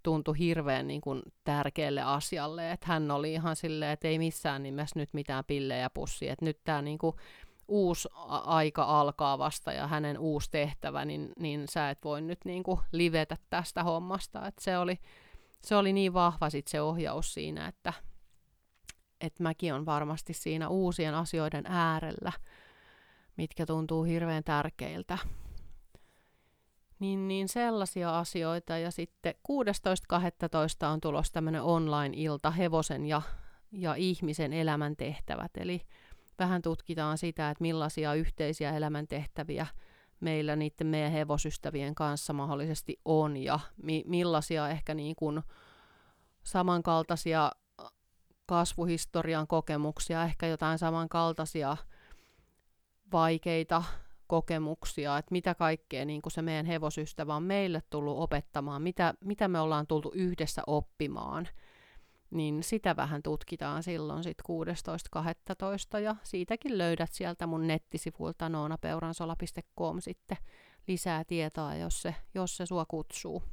tuntui 0.03 0.39
hirveän 0.39 0.88
niin 0.88 1.01
kuin, 1.01 1.21
tärkeälle 1.43 2.01
asialle, 2.01 2.71
että 2.71 2.88
hän 2.88 3.11
oli 3.11 3.34
ihan 3.34 3.55
silleen, 3.55 3.91
että 3.91 4.07
ei 4.07 4.19
missään 4.19 4.63
nimessä 4.63 4.99
nyt 4.99 5.09
mitään 5.13 5.43
pillejä 5.47 5.89
pussi, 5.89 6.29
että 6.29 6.45
nyt 6.45 6.59
tämä 6.63 6.81
niin 6.81 6.97
kuin, 6.97 7.15
uusi 7.67 8.09
aika 8.45 8.84
alkaa 8.84 9.38
vasta 9.38 9.71
ja 9.71 9.88
hänen 9.88 10.19
uusi 10.19 10.51
tehtävä, 10.51 11.05
niin, 11.05 11.31
niin 11.39 11.67
sä 11.69 11.89
et 11.89 11.99
voi 12.03 12.21
nyt 12.21 12.39
niin 12.45 12.63
kuin, 12.63 12.79
livetä 12.91 13.38
tästä 13.49 13.84
hommasta, 13.84 14.47
että 14.47 14.63
se 14.63 14.77
oli, 14.77 14.99
se 15.64 15.76
oli 15.76 15.93
niin 15.93 16.14
vahva 16.14 16.49
sit 16.49 16.68
se 16.68 16.82
ohjaus 16.82 17.34
siinä, 17.34 17.68
että, 17.68 17.93
että 19.22 19.43
mäkin 19.43 19.74
on 19.74 19.86
varmasti 19.86 20.34
siinä 20.34 20.70
uusien 20.70 21.16
asioiden 21.16 21.66
äärellä, 21.68 22.32
mitkä 23.38 23.66
tuntuu 23.66 24.03
hirveän 24.03 24.43
tärkeiltä 24.43 25.18
niin, 27.03 27.28
niin 27.28 27.47
sellaisia 27.47 28.20
asioita. 28.20 28.78
Ja 28.78 28.91
sitten 28.91 29.34
16.12. 29.36 30.88
on 30.93 31.01
tulossa 31.01 31.34
tämmöinen 31.34 31.61
online-ilta 31.61 32.51
hevosen 32.51 33.05
ja, 33.05 33.22
ja 33.72 33.95
ihmisen 33.95 34.53
elämäntehtävät. 34.53 35.51
Eli 35.57 35.82
vähän 36.39 36.61
tutkitaan 36.61 37.18
sitä, 37.18 37.49
että 37.49 37.61
millaisia 37.61 38.14
yhteisiä 38.14 38.72
elämäntehtäviä 38.72 39.68
meillä 40.24 40.55
niiden 40.55 40.88
meidän 40.88 41.11
hevosystävien 41.11 41.95
kanssa 41.95 42.34
mahdollisesti 42.34 42.99
on 43.05 43.38
ja 43.38 43.59
mi- 43.84 44.03
millaisia 44.07 44.69
ehkä 44.69 44.93
niin 44.93 45.15
kuin 45.15 45.41
samankaltaisia 46.43 47.51
kasvuhistorian 48.45 49.47
kokemuksia, 49.47 50.24
ehkä 50.24 50.47
jotain 50.47 50.80
samankaltaisia 50.80 51.78
vaikeita 53.11 53.84
kokemuksia, 54.28 55.17
että 55.17 55.32
mitä 55.32 55.55
kaikkea 55.55 56.05
niin 56.05 56.21
kuin 56.21 56.34
se 56.34 56.41
meidän 56.41 56.65
hevosystävä 56.65 57.36
on 57.36 57.43
meille 57.43 57.82
tullut 57.89 58.19
opettamaan, 58.19 58.82
mitä, 58.82 59.13
mitä 59.26 59.47
me 59.47 59.59
ollaan 59.59 59.88
tultu 59.88 60.11
yhdessä 60.15 60.61
oppimaan, 60.67 61.47
niin 62.34 62.63
sitä 62.63 62.95
vähän 62.95 63.23
tutkitaan 63.23 63.84
silloin 63.84 64.23
sitten 64.23 64.45
16.12. 65.95 65.99
ja 65.99 66.15
siitäkin 66.23 66.77
löydät 66.77 67.11
sieltä 67.11 67.47
mun 67.47 67.67
nettisivuilta 67.67 68.49
noonapeuransola.com 68.49 70.01
sitten 70.01 70.38
lisää 70.88 71.23
tietoa, 71.23 71.75
jos 71.75 72.01
se, 72.01 72.15
jos 72.34 72.57
se 72.57 72.65
sua 72.65 72.86
kutsuu. 72.86 73.43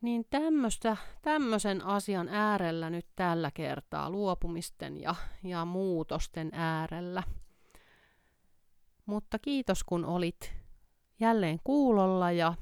Niin 0.00 0.26
tämmöisen 1.22 1.84
asian 1.84 2.28
äärellä 2.28 2.90
nyt 2.90 3.06
tällä 3.16 3.50
kertaa 3.50 4.10
luopumisten 4.10 5.00
ja, 5.00 5.14
ja 5.42 5.64
muutosten 5.64 6.50
äärellä– 6.52 7.22
Mutta 9.06 9.38
kiitos 9.38 9.84
kun 9.84 10.04
olit 10.04 10.52
jälleen 11.20 11.58
kuulolla 11.64 12.32
ja 12.32 12.54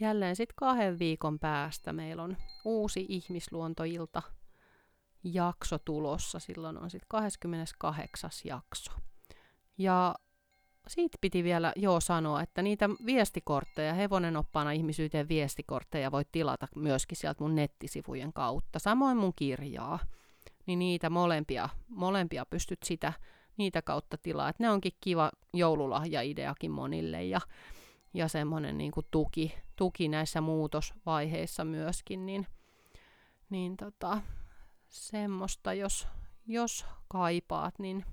jälleen 0.00 0.36
sitten 0.36 0.56
kahden 0.56 0.98
viikon 0.98 1.38
päästä 1.38 1.92
meillä 1.92 2.22
on 2.22 2.36
uusi 2.64 3.06
ihmisluontoilta 3.08 4.22
jakso 5.24 5.78
tulossa. 5.78 6.38
Silloin 6.38 6.78
on 6.78 6.90
sitten 6.90 7.08
28. 7.08 8.30
jakso. 8.44 8.92
Ja 9.78 10.14
siitä 10.88 11.18
piti 11.20 11.44
vielä 11.44 11.72
jo 11.76 12.00
sanoa, 12.00 12.42
että 12.42 12.62
niitä 12.62 12.90
viestikortteja, 13.06 13.94
hevonen 13.94 14.36
oppaana 14.36 14.72
ihmisyyteen 14.72 15.28
viestikortteja 15.28 16.12
voit 16.12 16.28
tilata 16.32 16.68
myöskin 16.76 17.16
sieltä 17.16 17.42
mun 17.44 17.54
nettisivujen 17.54 18.32
kautta. 18.32 18.78
Samoin 18.78 19.16
mun 19.16 19.32
kirjaa, 19.36 19.98
niin 20.66 20.78
niitä 20.78 21.10
molempia, 21.10 21.68
molempia 21.88 22.46
pystyt 22.46 22.82
sitä 22.84 23.12
niitä 23.56 23.82
kautta 23.82 24.18
tilaa. 24.18 24.48
Et 24.48 24.58
ne 24.58 24.70
onkin 24.70 24.92
kiva 25.00 25.30
joululahja-ideakin 25.52 26.70
monille 26.70 27.24
ja, 27.24 27.40
ja 28.14 28.28
semmoinen 28.28 28.78
niin 28.78 28.92
tuki, 29.10 29.54
tuki 29.76 30.08
näissä 30.08 30.40
muutosvaiheissa 30.40 31.64
myöskin, 31.64 32.26
niin, 32.26 32.46
niin 33.50 33.76
tota, 33.76 34.20
semmoista, 34.88 35.72
jos, 35.72 36.08
jos 36.46 36.86
kaipaat, 37.08 37.78
niin 37.78 38.04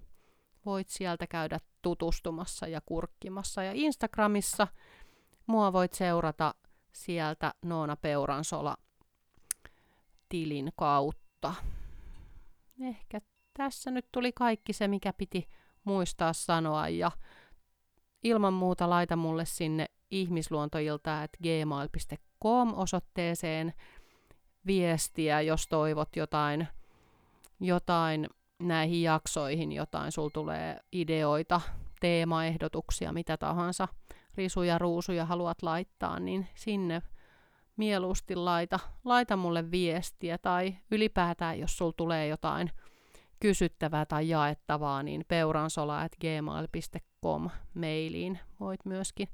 voit 0.65 0.89
sieltä 0.89 1.27
käydä 1.27 1.59
tutustumassa 1.81 2.67
ja 2.67 2.81
kurkkimassa. 2.85 3.63
Ja 3.63 3.71
Instagramissa 3.75 4.67
mua 5.47 5.73
voit 5.73 5.93
seurata 5.93 6.55
sieltä 6.93 7.53
Noona 7.65 7.95
Peuransola 7.95 8.77
tilin 10.29 10.71
kautta. 10.75 11.53
Ehkä 12.81 13.21
tässä 13.53 13.91
nyt 13.91 14.05
tuli 14.11 14.31
kaikki 14.31 14.73
se, 14.73 14.87
mikä 14.87 15.13
piti 15.13 15.49
muistaa 15.83 16.33
sanoa 16.33 16.89
ja 16.89 17.11
ilman 18.23 18.53
muuta 18.53 18.89
laita 18.89 19.15
mulle 19.15 19.45
sinne 19.45 19.85
ihmisluontoilta 20.11 21.27
gmail.com 21.43 22.73
osoitteeseen 22.77 23.73
viestiä, 24.65 25.41
jos 25.41 25.67
toivot 25.67 26.15
jotain, 26.15 26.67
jotain 27.59 28.27
näihin 28.59 29.03
jaksoihin, 29.03 29.71
jotain, 29.71 30.11
sul 30.11 30.29
tulee 30.29 30.79
ideoita, 30.91 31.61
teemaehdotuksia, 31.99 33.13
mitä 33.13 33.37
tahansa, 33.37 33.87
risuja, 34.35 34.77
ruusuja 34.77 35.25
haluat 35.25 35.61
laittaa, 35.61 36.19
niin 36.19 36.47
sinne 36.55 37.01
mieluusti 37.77 38.35
laita, 38.35 38.79
laita 39.05 39.37
mulle 39.37 39.71
viestiä 39.71 40.37
tai 40.37 40.75
ylipäätään, 40.91 41.59
jos 41.59 41.77
sul 41.77 41.91
tulee 41.91 42.27
jotain 42.27 42.71
kysyttävää 43.39 44.05
tai 44.05 44.29
jaettavaa, 44.29 45.03
niin 45.03 45.25
peuransola.gmail.com 45.27 47.12
mailiin 47.73 48.39
voit 48.59 48.85
myöskin 48.85 49.27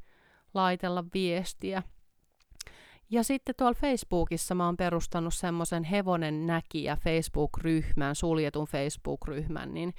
laitella 0.53 1.03
viestiä. 1.13 1.83
Ja 3.09 3.23
sitten 3.23 3.55
tuolla 3.57 3.73
Facebookissa 3.73 4.55
mä 4.55 4.65
oon 4.65 4.77
perustanut 4.77 5.33
semmoisen 5.33 5.83
Hevonen 5.83 6.47
näkijä 6.47 6.97
Facebook-ryhmän, 7.03 8.15
suljetun 8.15 8.67
Facebook-ryhmän, 8.67 9.73
niin 9.73 9.93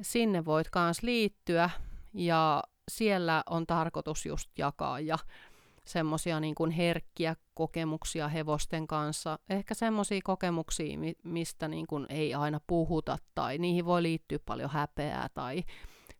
sinne 0.00 0.44
voit 0.44 0.70
kans 0.70 1.02
liittyä 1.02 1.70
ja 2.14 2.62
siellä 2.90 3.42
on 3.50 3.66
tarkoitus 3.66 4.26
just 4.26 4.50
jakaa 4.58 5.00
ja 5.00 5.18
semmoisia 5.84 6.40
niin 6.40 6.54
kuin 6.54 6.70
herkkiä 6.70 7.36
kokemuksia 7.54 8.28
hevosten 8.28 8.86
kanssa. 8.86 9.38
Ehkä 9.50 9.74
semmoisia 9.74 10.20
kokemuksia, 10.24 10.98
mistä 11.24 11.68
niin 11.68 11.86
kuin 11.86 12.06
ei 12.08 12.34
aina 12.34 12.60
puhuta 12.66 13.18
tai 13.34 13.58
niihin 13.58 13.84
voi 13.84 14.02
liittyä 14.02 14.38
paljon 14.46 14.70
häpeää 14.70 15.28
tai 15.34 15.64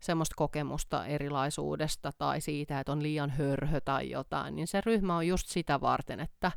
semmoista 0.00 0.34
kokemusta 0.36 1.06
erilaisuudesta 1.06 2.12
tai 2.18 2.40
siitä, 2.40 2.80
että 2.80 2.92
on 2.92 3.02
liian 3.02 3.30
hörhö 3.30 3.80
tai 3.80 4.10
jotain, 4.10 4.56
niin 4.56 4.66
se 4.66 4.80
ryhmä 4.80 5.16
on 5.16 5.26
just 5.26 5.46
sitä 5.48 5.80
varten, 5.80 6.20
että 6.20 6.52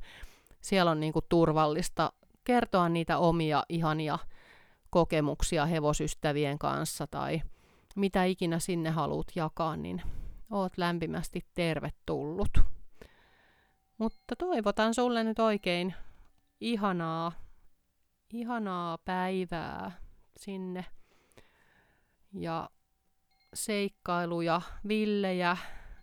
siellä 0.61 0.91
on 0.91 0.99
niin 0.99 1.13
kuin 1.13 1.25
turvallista 1.29 2.13
kertoa 2.43 2.89
niitä 2.89 3.17
omia 3.17 3.63
ihania 3.69 4.19
kokemuksia 4.89 5.65
hevosystävien 5.65 6.59
kanssa 6.59 7.07
tai 7.07 7.41
mitä 7.95 8.23
ikinä 8.23 8.59
sinne 8.59 8.89
haluat 8.89 9.27
jakaa, 9.35 9.77
niin 9.77 10.01
oot 10.51 10.77
lämpimästi 10.77 11.45
tervetullut. 11.53 12.59
Mutta 13.97 14.35
toivotan 14.35 14.93
sulle 14.93 15.23
nyt 15.23 15.39
oikein 15.39 15.93
ihanaa, 16.59 17.31
ihanaa 18.33 18.97
päivää 18.97 19.91
sinne. 20.37 20.85
Ja 22.33 22.69
seikkailuja, 23.53 24.61
villejä, 24.87 25.57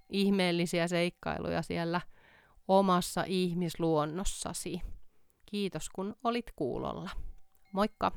ihmeellisiä 0.08 0.88
seikkailuja 0.88 1.62
siellä 1.62 2.00
omassa 2.68 3.24
ihmisluonnossasi. 3.26 4.82
Kiitos 5.46 5.90
kun 5.90 6.16
olit 6.24 6.46
kuulolla. 6.56 7.10
Moikka! 7.72 8.12